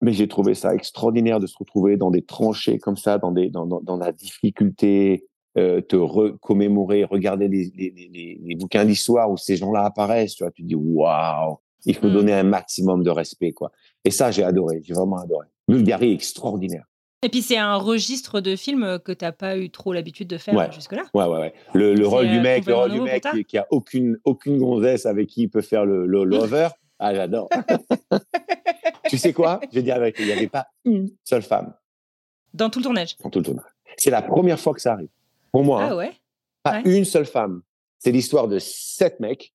[0.00, 3.50] mais j'ai trouvé ça extraordinaire de se retrouver dans des tranchées comme ça, dans, des,
[3.50, 5.96] dans, dans, la difficulté, euh, te
[6.36, 10.68] commémorer, regarder les, les, les, bouquins d'histoire où ces gens-là apparaissent, tu vois, tu te
[10.68, 12.12] dis waouh, il faut mmh.
[12.12, 13.70] donner un maximum de respect, quoi.
[14.04, 15.46] Et ça, j'ai adoré, j'ai vraiment adoré.
[15.68, 16.84] Bulgarie extraordinaire.
[17.24, 20.36] Et puis c'est un registre de film que tu n'as pas eu trop l'habitude de
[20.36, 21.04] faire jusque-là.
[21.14, 21.54] Ouais, ouais, ouais.
[21.72, 25.44] Le, rôle du mec, le rôle du mec qui, a aucune, aucune gonzesse avec qui
[25.44, 26.68] il peut faire le, le lover.
[26.98, 27.48] ah, j'adore.
[29.08, 29.58] tu sais quoi?
[29.70, 31.72] Je vais dire avec il n'y avait pas une seule femme.
[32.52, 33.72] Dans tout le tournage Dans tout le tournage.
[33.96, 35.08] C'est la première fois que ça arrive.
[35.50, 35.82] Pour moi.
[35.82, 35.96] Ah hein.
[35.96, 36.12] ouais?
[36.62, 37.62] Pas une seule femme.
[38.00, 39.54] C'est l'histoire de sept mecs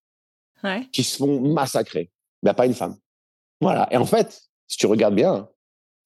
[0.91, 2.09] qui se font massacrer.
[2.41, 2.97] Il n'y a pas une femme.
[3.61, 3.87] Voilà.
[3.91, 5.47] Et en fait, si tu regardes bien,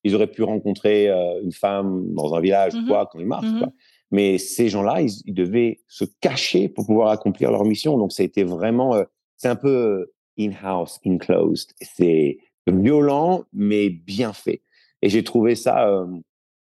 [0.04, 3.58] ils auraient pu rencontrer euh, une femme dans un village, mmh quoi, quand ils marchent.
[3.58, 3.68] Quoi.
[3.68, 3.74] Mmh
[4.12, 7.98] Mais ces gens-là, ils, devaient se cacher pour pouvoir accomplir leur mission.
[7.98, 9.04] Donc, ça a été vraiment, euh,
[9.38, 11.72] c'est un peu euh, in-house, in-closed.
[11.82, 12.38] C'est
[12.68, 14.62] violent, mais bien fait.
[15.02, 16.06] Et j'ai trouvé ça,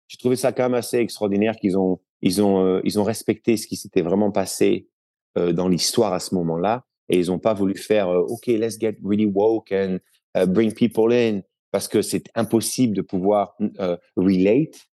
[0.09, 3.67] j'ai trouvé ça quand même assez extraordinaire qu'ils ont, ils ont, ils ont respecté ce
[3.67, 4.89] qui s'était vraiment passé
[5.37, 6.87] dans l'histoire à ce moment-là.
[7.11, 9.99] Et ils n'ont pas voulu faire, OK, let's get really woke and
[10.47, 11.43] bring people in.
[11.73, 14.87] Parce que c'est impossible de pouvoir euh, relate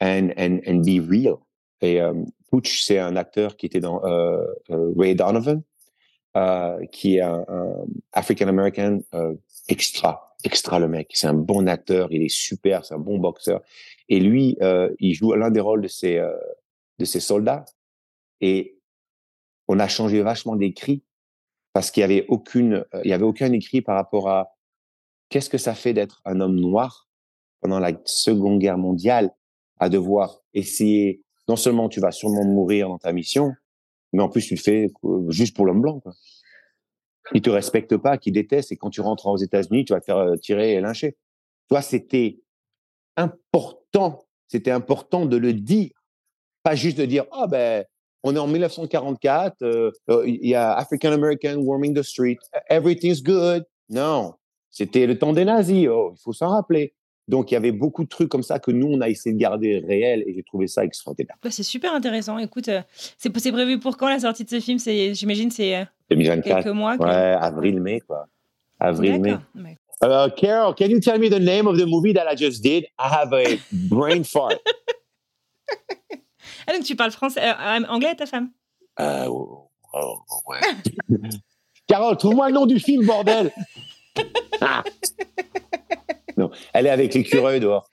[0.00, 1.38] and, and, and be real.
[1.80, 2.14] Et euh,
[2.50, 5.62] Pooch, c'est un acteur qui était dans euh, euh Ray Donovan,
[6.36, 7.74] euh, qui est un, un
[8.12, 9.34] African American euh,
[9.68, 11.10] extra, extra le mec.
[11.14, 13.62] C'est un bon acteur, il est super, c'est un bon boxeur.
[14.08, 14.56] Et lui,
[14.98, 16.18] il joue l'un des rôles de ses
[16.98, 17.66] de ses soldats.
[18.40, 18.78] Et
[19.66, 21.02] on a changé vachement d'écrit
[21.74, 24.57] parce qu'il y avait aucune, il y avait aucun écrit par rapport à
[25.28, 27.08] qu'est-ce que ça fait d'être un homme noir
[27.60, 29.30] pendant la Seconde Guerre mondiale
[29.78, 33.52] à devoir essayer, non seulement tu vas sûrement mourir dans ta mission,
[34.12, 36.00] mais en plus tu le fais euh, juste pour l'homme blanc.
[36.00, 36.12] Quoi.
[37.40, 40.16] Te respecte pas, qui déteste, et quand tu rentres aux États-Unis, tu vas te faire
[40.16, 41.16] euh, tirer et lyncher.
[41.68, 42.40] Toi, c'était
[43.16, 45.90] important, c'était important de le dire,
[46.62, 47.84] pas juste de dire, oh ben,
[48.22, 49.90] on est en 1944, euh,
[50.26, 53.64] il y a African American warming the street, everything's good.
[53.90, 54.34] Non,
[54.78, 56.94] c'était le temps des nazis, oh, il faut s'en rappeler.
[57.26, 59.40] Donc, il y avait beaucoup de trucs comme ça que nous, on a essayé de
[59.40, 61.34] garder réel et j'ai trouvé ça extraordinaire.
[61.42, 62.38] Bah, c'est super intéressant.
[62.38, 62.80] Écoute, euh,
[63.16, 64.78] c'est prévu pour quand la sortie de ce film?
[64.78, 66.62] J'imagine c'est euh, 2024.
[66.62, 66.94] quelques mois.
[66.96, 68.28] Ouais, avril-mai, quoi.
[68.78, 69.38] Avril-mai.
[70.00, 72.86] Uh, Carol, can you tell me the name of the movie that I just did?
[73.00, 73.58] I have a
[73.90, 74.60] brain fart.
[76.68, 78.50] ah, donc tu parles français, euh, anglais à ta femme?
[79.00, 80.60] Euh, oh, oh, ouais.
[81.88, 83.50] Carole, trouve-moi le nom du film, bordel
[86.36, 87.88] non, elle est avec l'écureuil dehors.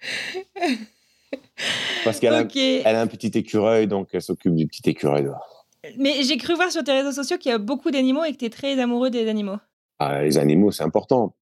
[2.03, 5.65] Parce qu'elle a, elle a un petit écureuil, donc elle s'occupe du petit écureuil dehors.
[5.97, 8.37] Mais j'ai cru voir sur tes réseaux sociaux qu'il y a beaucoup d'animaux et que
[8.37, 9.57] tu es très amoureux des animaux.
[9.99, 11.35] Ah, les animaux, c'est important.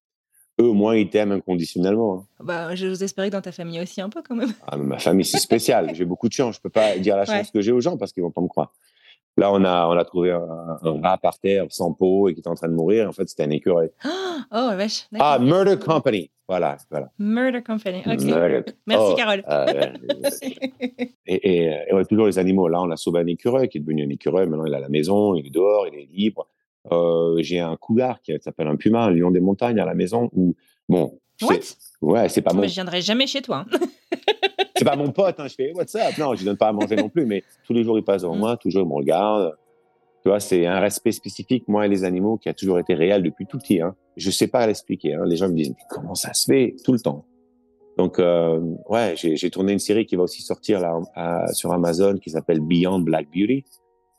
[0.61, 2.15] Eux, au moins, ils t'aiment inconditionnellement.
[2.15, 2.25] Hein.
[2.39, 4.53] Bah, je vous espérais que dans ta famille aussi, un peu quand même.
[4.67, 5.91] Ah, ma famille, c'est spécial.
[5.93, 6.55] j'ai beaucoup de chance.
[6.55, 8.47] Je peux pas dire la chance que j'ai aux gens parce qu'ils vont pas me
[8.47, 8.71] croire.
[9.35, 12.49] Là, on a, on a trouvé un, rat par terre sans peau et qui était
[12.49, 13.09] en train de mourir.
[13.09, 13.89] En fait, c'était un écureuil.
[14.51, 15.07] Oh, vache.
[15.19, 16.29] Ah, Murder Company.
[16.47, 17.09] Voilà, voilà.
[17.17, 17.99] Murder Company.
[17.99, 18.21] OK.
[18.85, 19.43] Merci, oh, Carole.
[19.47, 19.93] Euh,
[21.25, 22.67] et, et, on a toujours les animaux.
[22.67, 24.47] Là, on a sauvé un écureuil qui est devenu un écureuil.
[24.47, 26.47] Maintenant, il est à la maison, il est dehors, il est libre.
[26.91, 30.29] Euh, j'ai un cougar qui s'appelle un puma, un lion des montagnes à la maison
[30.33, 30.55] où,
[30.89, 31.19] bon.
[31.41, 31.55] What?
[32.01, 32.63] Ouais, c'est pas bon.
[32.63, 33.65] je viendrai jamais chez toi.
[33.71, 33.79] Hein.
[34.83, 35.47] c'est pas mon pote, hein.
[35.47, 36.17] je fais what's up?
[36.17, 38.23] Non, je lui donne pas à manger non plus, mais tous les jours il passe
[38.23, 38.39] devant mm.
[38.39, 39.55] moi, toujours il me regarde.
[40.23, 43.23] Tu vois, c'est un respect spécifique, moi et les animaux, qui a toujours été réel
[43.23, 43.81] depuis tout petit.
[43.81, 43.95] Hein.
[44.15, 45.15] Je sais pas l'expliquer.
[45.15, 45.23] Hein.
[45.25, 47.25] Les gens me disent, mais comment ça se fait tout le temps?
[47.97, 48.59] Donc, euh,
[48.89, 52.99] ouais, j'ai tourné une série qui va aussi sortir là sur Amazon qui s'appelle Beyond
[52.99, 53.65] Black Beauty.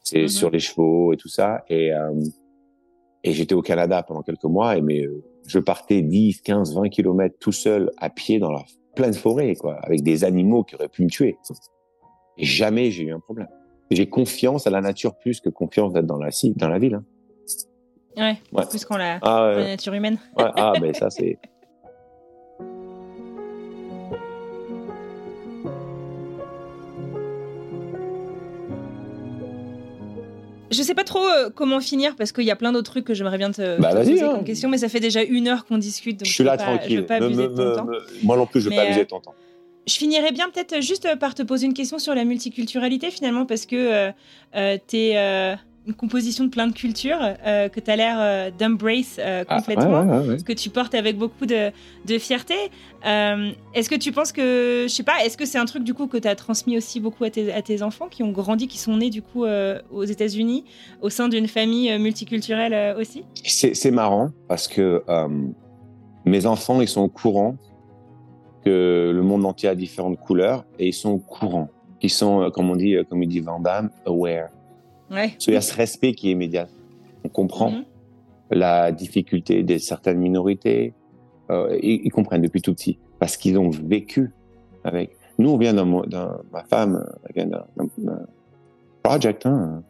[0.03, 0.29] C'est mm-hmm.
[0.29, 1.65] sur les chevaux et tout ça.
[1.69, 2.13] Et, euh,
[3.25, 6.91] et j'étais au Canada pendant quelques mois, et mais euh, je partais 10, 15, 20
[6.91, 8.63] kilomètres tout seul à pied dans la
[8.95, 11.37] pleine forêt, quoi, avec des animaux qui auraient pu me tuer.
[12.37, 13.49] Et jamais j'ai eu un problème.
[13.91, 16.95] J'ai confiance à la nature plus que confiance d'être dans la, dans la ville.
[16.95, 17.05] Hein.
[18.17, 18.67] Ouais, ouais.
[18.67, 20.19] plus qu'on la, ah, la, nature humaine.
[20.37, 21.39] Ouais, ah, mais ça, c'est.
[30.75, 33.15] Je sais pas trop euh, comment finir parce qu'il y a plein d'autres trucs que
[33.15, 34.33] j'aimerais bien te, bah, poser hein.
[34.35, 36.19] comme question, mais ça fait déjà une heure qu'on discute.
[36.19, 36.97] Donc je suis là tranquille.
[36.97, 37.87] je veux pas abuser de ton temps.
[38.23, 39.35] moi non plus, je veux pas abuser de ton temps.
[39.87, 43.67] Je finirais bien peut-être juste par te poser une question sur la multiculturalité finalement parce
[43.67, 44.13] que euh,
[44.57, 45.57] euh, tu es
[45.87, 49.57] une composition de plein de cultures euh, que tu as l'air euh, d'embrace euh, ah,
[49.57, 50.07] complètement,
[50.45, 51.71] que tu portes avec beaucoup de,
[52.07, 52.55] de fierté.
[53.05, 56.07] est-ce que tu penses que, je sais pas, est-ce que c'est un truc du coup
[56.07, 58.79] que tu as transmis aussi beaucoup à tes, à tes, enfants qui ont grandi, qui
[58.79, 60.65] sont nés du coup aux États-Unis,
[61.03, 63.25] au sein d'une famille multiculturelle aussi?
[63.45, 65.03] C'est, marrant parce que
[66.25, 67.57] mes enfants, ils sont au courant
[68.65, 71.69] que le monde entier a différentes couleurs et ils sont au courant.
[72.01, 74.49] Ils sont, comme on dit, comme il dit Van Damme, aware
[75.47, 76.69] il y a ce respect qui est immédiat.
[77.25, 77.85] On comprend mhm.
[78.51, 80.95] la difficulté de certaines minorités.
[81.51, 84.33] Euh, ils, comprennent depuis tout petit parce qu'ils ont vécu
[84.83, 85.17] avec.
[85.39, 85.85] Nous, on vient d'un,
[86.53, 87.05] ma femme
[87.35, 87.67] vient d'un,
[89.03, 89.45] project.
[89.45, 89.83] Hein.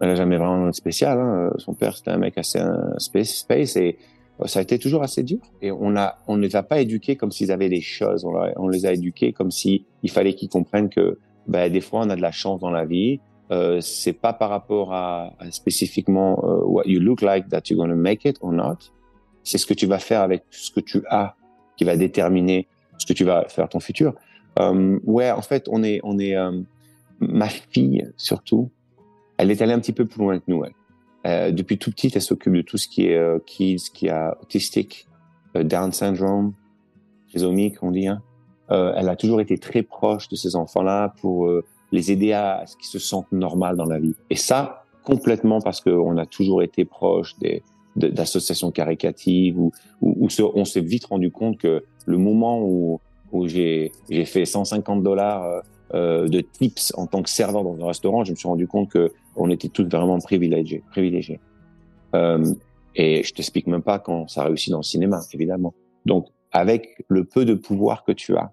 [0.00, 1.18] Elle n'a jamais vraiment spécial.
[1.18, 1.50] Hein.
[1.58, 3.98] Son père, c'était un mec assez un space, space et
[4.40, 5.40] euh, ça a été toujours assez dur.
[5.60, 8.24] Et on a, on ne les a pas éduqués comme s'ils avaient des choses.
[8.24, 12.00] On, on les a éduqués comme si il fallait qu'ils comprennent que ben, des fois
[12.04, 13.20] on a de la chance dans la vie
[13.50, 17.88] euh, c'est pas par rapport à, spécifiquement euh, what you look like that you're going
[17.88, 18.78] to make it or not.
[19.42, 21.34] C'est ce que tu vas faire avec ce que tu as
[21.76, 22.66] qui va déterminer
[22.98, 24.14] ce que tu vas faire ton futur.
[24.58, 26.60] Euh, ouais, en fait, on est, on est, euh,
[27.20, 28.70] ma fille surtout,
[29.36, 30.64] elle est allée un petit peu plus loin que nous.
[30.64, 30.72] Elle.
[31.26, 35.06] Euh, depuis tout petite, elle s'occupe de tout ce qui est kids, qui a autistique,
[35.54, 36.52] Down syndrome,
[37.30, 38.06] trisomique, on dit.
[38.06, 38.22] Hein.
[38.68, 41.50] elle a toujours été très proche de ces enfants-là pour
[41.92, 44.14] les aider à ce qu'ils se sentent normal dans la vie.
[44.30, 47.62] Et ça, complètement parce qu'on a toujours été proche des,
[47.96, 53.00] d'associations caricatives où, on s'est vite rendu compte que le moment où,
[53.32, 53.92] où j'ai
[54.24, 55.60] fait 150 dollars euh,
[55.94, 58.90] euh, de tips en tant que serveur dans un restaurant, je me suis rendu compte
[58.90, 60.82] que on était tous vraiment privilégiés.
[60.90, 61.40] privilégiés.
[62.14, 62.54] Euh,
[62.94, 65.74] et je t'explique même pas quand ça réussit dans le cinéma, évidemment.
[66.04, 68.50] Donc, avec le peu de pouvoir que tu as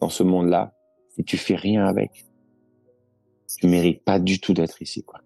[0.00, 0.72] dans ce monde-là,
[1.16, 2.26] si tu fais rien avec,
[3.46, 5.20] tu mérites pas du tout d'être ici, quoi.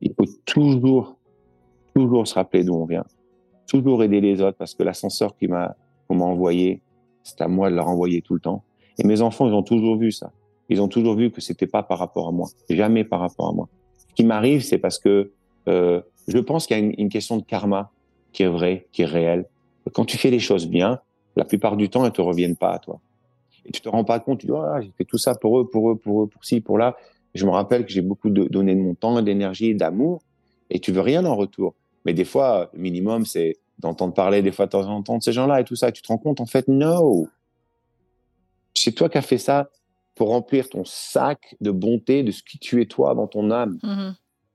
[0.00, 1.16] Il faut toujours,
[1.94, 3.04] toujours se rappeler d'où on vient.
[3.66, 5.76] Toujours aider les autres parce que l'ascenseur qui m'a,
[6.06, 6.80] qu'on m'a envoyé,
[7.22, 8.62] c'est à moi de leur envoyer tout le temps.
[8.98, 10.32] Et mes enfants, ils ont toujours vu ça.
[10.68, 13.52] Ils ont toujours vu que c'était pas par rapport à moi, jamais par rapport à
[13.52, 13.68] moi.
[13.96, 15.32] Ce qui m'arrive, c'est parce que
[15.68, 17.90] euh, je pense qu'il y a une, question de karma
[18.32, 19.46] qui est vraie, qui est réelle.
[19.92, 21.00] Quand tu fais les choses bien,
[21.36, 23.00] la plupart du temps, elles te reviennent pas à toi.
[23.64, 25.68] Et tu te rends pas compte, tu dis, oh, j'ai fait tout ça pour eux,
[25.68, 26.96] pour eux, pour eux, pour ci, pour là.
[27.34, 30.22] Je me rappelle que j'ai beaucoup de, donné de mon temps, d'énergie, d'amour,
[30.70, 31.74] et tu veux rien en retour.
[32.04, 35.22] Mais des fois, le minimum, c'est d'entendre parler des fois de temps en temps de
[35.22, 35.88] ces gens-là et tout ça.
[35.88, 37.26] Et tu te rends compte, en fait, non.
[38.74, 39.70] C'est toi qui as fait ça
[40.14, 43.78] pour remplir ton sac de bonté, de ce qui tu es toi dans ton âme.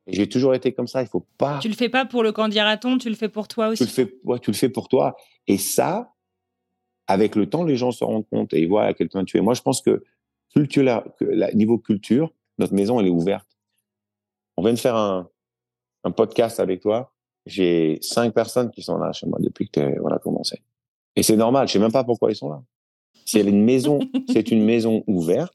[0.08, 1.02] Et j'ai toujours été comme ça.
[1.02, 1.60] Il faut pas.
[1.60, 3.84] Tu le fais pas pour le candidaton, tu le fais pour toi aussi.
[3.84, 5.16] Tu le fais, ouais, tu le fais pour toi.
[5.48, 6.14] Et ça,
[7.08, 9.38] avec le temps, les gens se rendent compte et ils voient à quel point tu
[9.38, 9.42] es.
[9.42, 10.04] Moi, je pense que,
[10.54, 13.48] culture, que niveau culture, notre maison, elle est ouverte.
[14.58, 15.30] On vient de faire un,
[16.04, 17.14] un podcast avec toi.
[17.46, 20.62] J'ai cinq personnes qui sont là chez moi depuis que tu voilà, commencé.
[21.16, 21.68] Et c'est normal.
[21.68, 22.62] Je sais même pas pourquoi ils sont là.
[23.26, 24.00] C'est une maison,
[24.32, 25.54] c'est une maison ouverte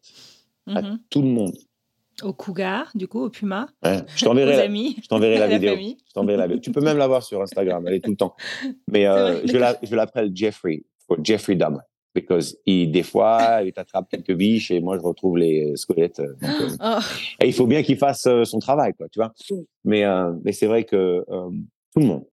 [0.67, 0.99] à mm-hmm.
[1.11, 1.57] tout le monde.
[2.23, 3.69] Au cougar, du coup, au puma.
[3.85, 4.67] Ouais, je t'enverrai la,
[5.03, 5.77] je t'enverrai la, vidéo.
[5.77, 6.61] Je t'enverrai la vidéo.
[6.61, 7.87] Tu peux même la voir sur Instagram.
[7.87, 8.35] Elle est tout le temps.
[8.91, 10.83] Mais euh, je l'appelle Jeffrey,
[11.23, 11.79] Jeffrey Dahmer
[12.15, 16.21] parce il, des fois, il t'attrape quelques biches et moi, je retrouve les squelettes.
[16.21, 16.99] Euh, euh, oh.
[17.41, 19.33] Et il faut bien qu'il fasse euh, son travail, quoi, tu vois.
[19.85, 20.05] Mais,
[20.45, 21.25] mais c'est vrai que
[21.93, 22.27] tout le monde.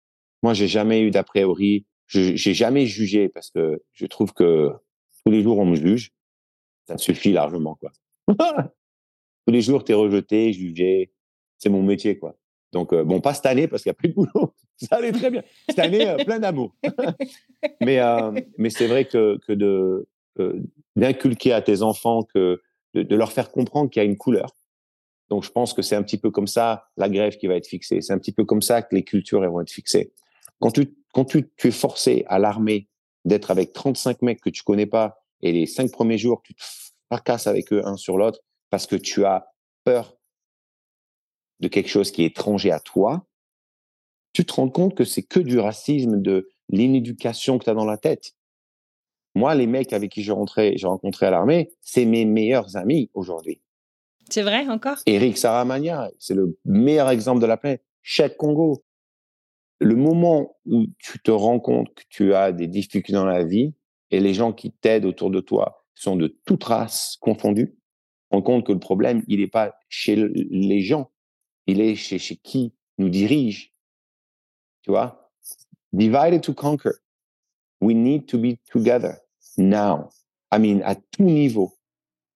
[0.41, 1.85] Moi, j'ai jamais eu d'a priori.
[2.07, 4.71] J'ai jamais jugé parce que je trouve que
[5.25, 6.11] tous les jours, on me juge.
[6.87, 7.91] Ça suffit largement, quoi.
[9.47, 11.11] tous les jours, t'es rejeté, jugé.
[11.57, 12.35] C'est mon métier, quoi.
[12.73, 14.53] Donc, bon, pas cette année parce qu'il n'y a plus de boulot.
[14.89, 15.43] Ça allait très bien.
[15.69, 16.75] Cette année, euh, plein d'amour.
[17.81, 20.05] mais euh, mais c'est vrai que, euh,
[20.95, 22.61] d'inculquer à tes enfants que
[22.93, 24.55] de, leur faire comprendre qu'il y a une couleur.
[25.29, 27.67] Donc je pense que c'est un petit peu comme ça la grève qui va être
[27.67, 28.01] fixée.
[28.01, 30.13] C'est un petit peu comme ça que les cultures vont être fixées.
[30.59, 32.87] Quand tu quand tu, tu es forcé à l'armée
[33.25, 36.63] d'être avec 35 mecs que tu connais pas et les cinq premiers jours tu te
[37.11, 39.47] fracasses avec eux un sur l'autre parce que tu as
[39.83, 40.17] peur
[41.59, 43.25] de quelque chose qui est étranger à toi,
[44.33, 47.85] tu te rends compte que c'est que du racisme, de l'inéducation que tu as dans
[47.85, 48.33] la tête.
[49.35, 50.75] Moi, les mecs avec qui j'ai rencontré,
[51.21, 53.61] à l'armée, c'est mes meilleurs amis aujourd'hui.
[54.29, 54.97] C'est vrai encore?
[55.05, 57.83] Eric Saramagna, c'est le meilleur exemple de la planète.
[58.01, 58.83] Cheikh Congo.
[59.79, 63.73] Le moment où tu te rends compte que tu as des difficultés dans la vie
[64.11, 67.75] et les gens qui t'aident autour de toi sont de toute race confondue,
[68.31, 71.11] rends compte que le problème, il n'est pas chez les gens,
[71.67, 73.72] il est chez, chez qui nous dirige
[74.83, 75.31] tu vois?
[75.91, 76.95] Divided to conquer.
[77.81, 79.17] We need to be together
[79.57, 80.09] now.
[80.51, 81.73] I mean, à tout niveau.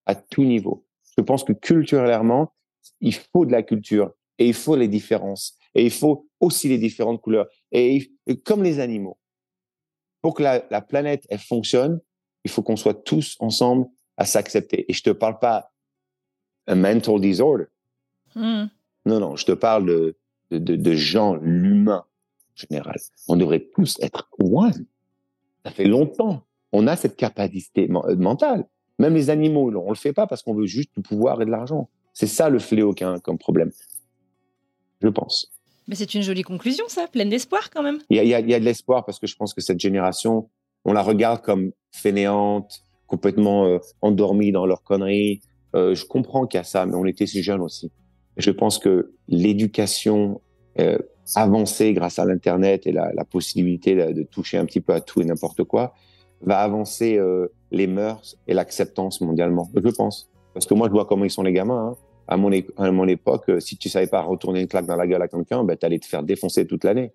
[0.06, 0.86] À tout niveau.
[1.18, 2.54] Je pense que culturellement,
[3.02, 6.78] il faut de la culture et il faut les différences et il faut aussi les
[6.78, 8.12] différentes couleurs et,
[8.46, 9.18] comme les animaux.
[10.22, 12.02] Pour que la, la, planète elle fonctionne,
[12.44, 13.88] il faut qu'on soit tous ensemble
[14.18, 14.90] à s'accepter.
[14.90, 15.72] Et je te parle pas
[16.68, 17.66] un mental disorder.
[18.36, 18.66] Hmm.
[19.06, 20.18] Non, non, je te parle de,
[20.52, 22.06] de, de, de gens, l'humain
[22.58, 22.96] général.
[23.28, 24.86] On devrait tous être one.
[25.66, 26.44] Ça fait longtemps.
[26.72, 28.66] On a cette capacité euh, mentale.
[29.00, 31.52] Même les animaux, on le fait pas parce qu'on veut juste du pouvoir et de
[31.52, 31.90] l'argent.
[32.14, 33.72] C'est ça le fléau qu'un comme problème.
[35.02, 35.52] Je pense.
[35.88, 38.00] Mais c'est une jolie conclusion, ça, pleine d'espoir quand même.
[38.10, 40.50] Il y a, de l'espoir parce que je pense que cette génération,
[40.84, 45.42] on la regarde comme fainéante, complètement euh, endormie dans leurs conneries.
[45.76, 47.92] Euh, je comprends qu'il y a ça, mais on était si jeunes aussi.
[48.36, 50.42] Je pense que l'éducation
[51.36, 55.02] avancer grâce à l'internet et la, la possibilité de, de, toucher un petit peu à
[55.02, 55.94] tout et n'importe quoi
[56.42, 59.70] va avancer euh, les mœurs et l'acceptance mondialement.
[59.76, 61.90] Je pense parce que moi je vois comment ils sont les gamins.
[61.92, 61.96] Hein.
[62.28, 65.08] À, mon à mon époque, euh, si tu savais pas retourner une claque dans la
[65.08, 67.12] gueule à quelqu'un, ben t'allais te faire défoncer toute l'année.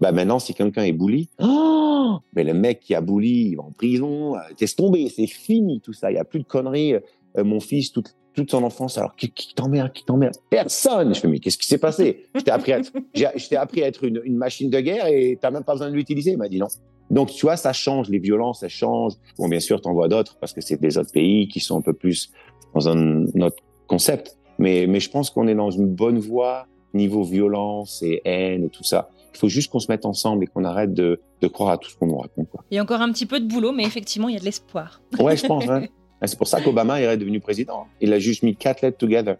[0.00, 3.64] Ben maintenant, si quelqu'un est bully, oh mais le mec qui a bully, il va
[3.64, 6.10] en prison, euh, t'es tombé, c'est fini tout ça.
[6.10, 6.94] Il y a plus de conneries.
[6.94, 8.98] Euh, mon fils, toute, toute son enfance.
[8.98, 11.14] Alors, qui, qui t'emmerde, qui t'emmerde Personne.
[11.14, 12.26] Je fais, mais qu'est-ce qui s'est passé?
[12.34, 12.80] Je t'ai appris, à
[13.14, 15.94] je appris à être une, une, machine de guerre et t'as même pas besoin de
[15.94, 16.32] l'utiliser.
[16.32, 16.68] Il m'a dit non.
[17.10, 18.08] Donc, tu vois, ça change.
[18.08, 19.14] Les violences, ça change.
[19.38, 21.82] Bon, bien sûr, t'en vois d'autres parce que c'est des autres pays qui sont un
[21.82, 22.30] peu plus
[22.74, 24.36] dans un autre concept.
[24.58, 28.68] Mais, mais je pense qu'on est dans une bonne voie niveau violence et haine et
[28.68, 29.10] tout ça.
[29.32, 31.88] Il faut juste qu'on se mette ensemble et qu'on arrête de, de, croire à tout
[31.88, 32.50] ce qu'on nous raconte.
[32.50, 32.64] Quoi.
[32.70, 34.44] Il y a encore un petit peu de boulot, mais effectivement, il y a de
[34.44, 35.00] l'espoir.
[35.18, 35.68] Ouais, je pense.
[35.68, 35.84] Hein.
[36.22, 37.86] C'est pour ça qu'Obama est devenu président.
[38.00, 39.36] Il a juste mis quatre lettres together.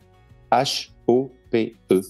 [0.51, 2.01] H-O-P-E.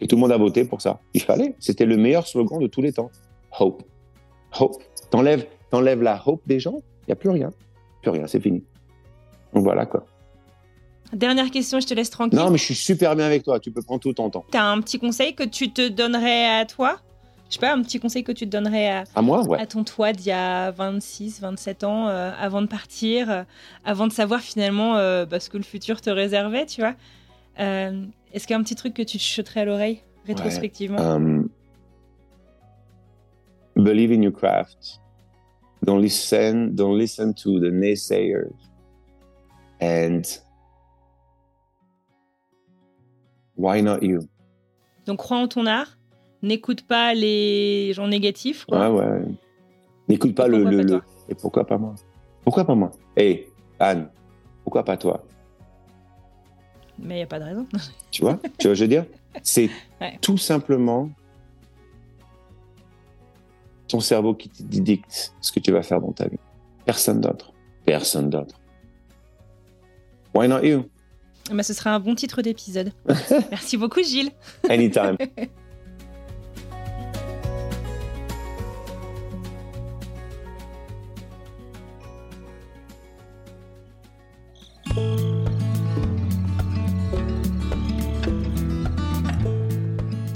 [0.00, 1.00] Et tout le monde a voté pour ça.
[1.14, 1.54] Il fallait.
[1.58, 3.10] C'était le meilleur slogan de tous les temps.
[3.58, 3.82] Hope.
[4.58, 4.82] Hope.
[5.10, 7.50] T'enlèves, t'enlèves la hope des gens, il n'y a plus rien.
[8.02, 8.62] Plus rien, c'est fini.
[9.54, 10.04] Donc voilà quoi.
[11.12, 12.38] Dernière question, je te laisse tranquille.
[12.38, 13.58] Non, mais je suis super bien avec toi.
[13.58, 14.44] Tu peux prendre tout ton temps.
[14.50, 17.00] T'as un petit conseil que tu te donnerais à toi?
[17.48, 19.58] Je sais pas, un petit conseil que tu te donnerais à, à moi, ouais.
[19.58, 23.42] à ton toi d'il y a 26, 27 ans, euh, avant de partir, euh,
[23.86, 26.94] avant de savoir finalement euh, bah, ce que le futur te réservait, tu vois.
[27.56, 30.98] Est-ce qu'il y a un petit truc que tu te chuterais à l'oreille rétrospectivement?
[30.98, 31.04] Ouais.
[31.04, 31.48] Um,
[33.76, 35.00] believe in your craft.
[35.82, 36.74] Don't listen.
[36.74, 38.52] Don't listen to the naysayers.
[39.80, 40.22] And
[43.56, 44.20] why not you?
[45.06, 45.97] Donc crois en ton art,
[46.42, 48.64] n'écoute pas les gens négatifs.
[48.64, 48.90] Quoi.
[48.90, 49.20] Ouais, ouais.
[50.08, 51.02] N'écoute pas le, le, pas le- toi?
[51.28, 51.94] Et pourquoi pas moi?
[52.42, 52.90] Pourquoi pas moi?
[53.16, 54.08] Hey, Anne,
[54.64, 55.22] pourquoi pas toi?
[56.98, 57.66] Mais il n'y a pas de raison.
[58.10, 58.38] Tu vois?
[58.58, 59.04] tu vois, je veux dire?
[59.42, 59.70] C'est
[60.00, 60.18] Ouais.
[60.20, 61.10] tout simplement
[63.86, 66.38] ton cerveau qui te dicte ce que tu vas faire dans ta vie.
[66.84, 67.52] Personne d'autre.
[67.84, 68.58] Personne d'autre.
[70.34, 70.84] Why not you?
[71.52, 72.92] Bah, ce sera un bon titre d'épisode.
[73.50, 74.30] Merci beaucoup Gilles.
[74.68, 75.16] Anytime.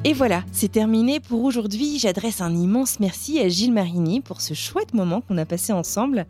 [0.05, 2.01] Et voilà, c'est terminé pour aujourd'hui.
[2.01, 6.27] J'adresse un immense merci à Gilles Marini pour ce chouette moment qu'on a passé ensemble.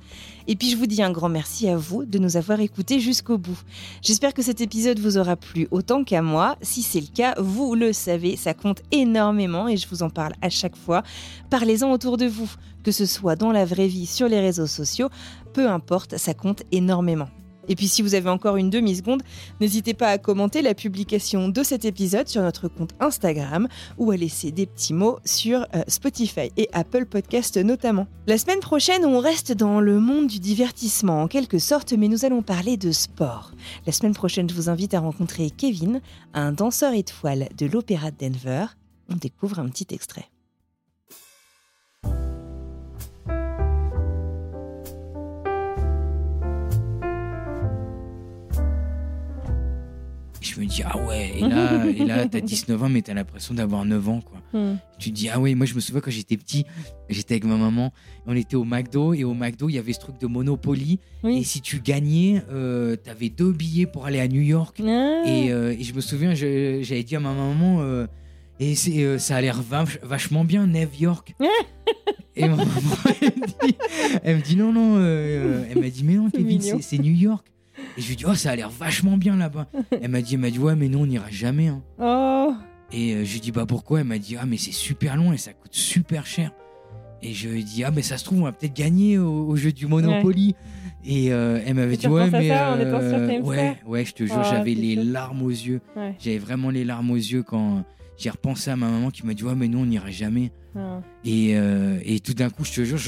[0.46, 3.38] Et puis je vous dis un grand merci à vous de nous avoir écoutés jusqu'au
[3.38, 3.58] bout.
[4.02, 6.56] J'espère que cet épisode vous aura plu autant qu'à moi.
[6.60, 10.34] Si c'est le cas, vous le savez, ça compte énormément et je vous en parle
[10.42, 11.02] à chaque fois.
[11.48, 12.50] Parlez-en autour de vous,
[12.84, 15.08] que ce soit dans la vraie vie, sur les réseaux sociaux,
[15.54, 17.28] peu importe, ça compte énormément.
[17.72, 19.22] Et puis si vous avez encore une demi-seconde,
[19.58, 23.66] n'hésitez pas à commenter la publication de cet épisode sur notre compte Instagram
[23.96, 28.08] ou à laisser des petits mots sur euh, Spotify et Apple Podcast notamment.
[28.26, 32.26] La semaine prochaine, on reste dans le monde du divertissement en quelque sorte, mais nous
[32.26, 33.52] allons parler de sport.
[33.86, 36.02] La semaine prochaine, je vous invite à rencontrer Kevin,
[36.34, 38.66] un danseur étoile de l'Opéra de Denver.
[39.08, 40.32] On découvre un petit extrait.
[50.43, 53.55] Je me dis, ah ouais, et là, et là t'as 19 ans, mais t'as l'impression
[53.55, 54.40] d'avoir 9 ans, quoi.
[54.99, 56.64] Tu te dis, ah ouais, moi je me souviens quand j'étais petit,
[57.09, 57.93] j'étais avec ma maman,
[58.26, 60.99] on était au McDo, et au McDo, il y avait ce truc de Monopoly,
[61.38, 64.78] et si tu gagnais, euh, t'avais deux billets pour aller à New York.
[64.80, 65.22] Ah.
[65.26, 68.07] Et, euh, et je me souviens, j'avais dit à ma maman, euh,
[68.61, 71.34] et euh, ça a l'air vach- vachement bien, New York.
[72.36, 72.70] et ma maman,
[73.20, 73.76] elle me dit,
[74.24, 77.47] elle me dit, non, non, euh, elle m'a dit, mais non, Kevin, c'est New York.
[77.97, 79.66] Et je lui dis, oh, ça a l'air vachement bien là-bas.
[80.01, 81.68] Elle m'a dit, elle m'a dit, ouais, mais non, on n'ira jamais.
[81.68, 81.83] hein.
[82.01, 82.55] Oh
[82.93, 84.01] Et euh, je lui dis, bah pourquoi?
[84.01, 86.53] Elle m'a dit, ah, mais c'est super loin et ça coûte super cher.
[87.22, 89.47] Et je lui ai dit, ah, mais ça se trouve, on va peut-être gagner au,
[89.49, 90.55] au jeu du Monopoly.
[91.05, 92.49] Et euh, elle m'avait dit, ouais, mais.
[92.49, 92.74] ça?
[92.74, 95.80] Euh, ouais, ouais, je te jure, Oh, j'avais les larmes aux yeux.
[95.97, 96.14] Ouais.
[96.18, 97.85] J'avais vraiment les larmes aux yeux quand
[98.16, 100.51] j'ai repensé à ma maman qui m'a dit, ouais, mais nous, on n'ira jamais.
[100.76, 101.01] Ah.
[101.24, 102.99] Et, euh, et tout d'un coup, je te jure,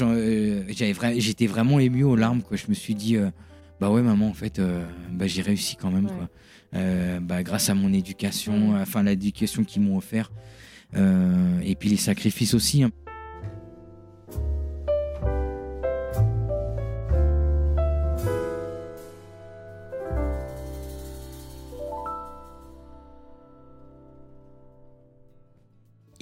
[0.69, 2.41] j'étais vraiment ému aux larmes.
[2.41, 2.57] Quoi.
[2.57, 3.17] Je me suis dit,
[3.79, 6.05] bah ouais, maman, en fait, euh, bah, j'ai réussi quand même.
[6.05, 6.11] Ouais.
[6.11, 6.29] Quoi.
[6.75, 10.31] Euh, bah, grâce à mon éducation, enfin l'éducation qu'ils m'ont offert.
[10.95, 12.83] Euh, et puis les sacrifices aussi.
[12.83, 12.91] hein.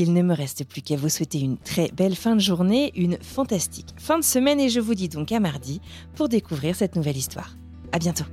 [0.05, 3.17] Il ne me reste plus qu'à vous souhaiter une très belle fin de journée, une
[3.23, 5.79] fantastique fin de semaine et je vous dis donc à mardi
[6.15, 7.55] pour découvrir cette nouvelle histoire.
[7.93, 8.25] À bientôt.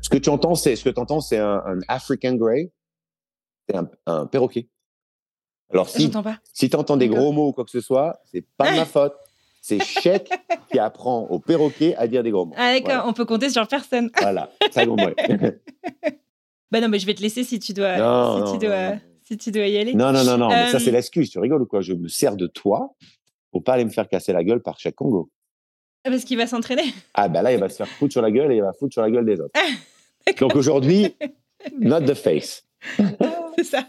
[0.00, 2.72] Ce que tu entends, c'est ce que tu entends, c'est un, un African Grey,
[3.68, 4.66] c'est un, un perroquet.
[5.70, 6.38] Alors si pas.
[6.54, 8.86] si tu entends des gros mots ou quoi que ce soit, c'est pas de ma
[8.86, 9.12] faute.
[9.60, 10.30] C'est Chèque
[10.70, 12.54] qui apprend au perroquet à dire des gros mots.
[12.56, 14.10] Ah d'accord, on peut compter sur personne.
[14.20, 15.14] Voilà, ça compris.
[16.72, 18.90] Bah non, mais je vais te laisser si tu dois, Non, si non, tu dois,
[18.90, 19.92] non, si tu dois y aller.
[19.92, 21.28] Non, non, non, non, mais ça Euh, c'est l'excuse.
[21.28, 21.80] Tu rigoles ou quoi?
[21.80, 22.94] Je me sers de toi
[23.50, 25.30] pour pas aller me faire casser la gueule par Chèque Congo.
[26.04, 26.84] Parce qu'il va s'entraîner?
[27.14, 28.92] Ah ben là, il va se faire foutre sur la gueule et il va foutre
[28.92, 29.52] sur la gueule des autres.
[30.38, 31.12] Donc aujourd'hui,
[31.80, 32.64] not the face.
[33.56, 33.88] C'est ça.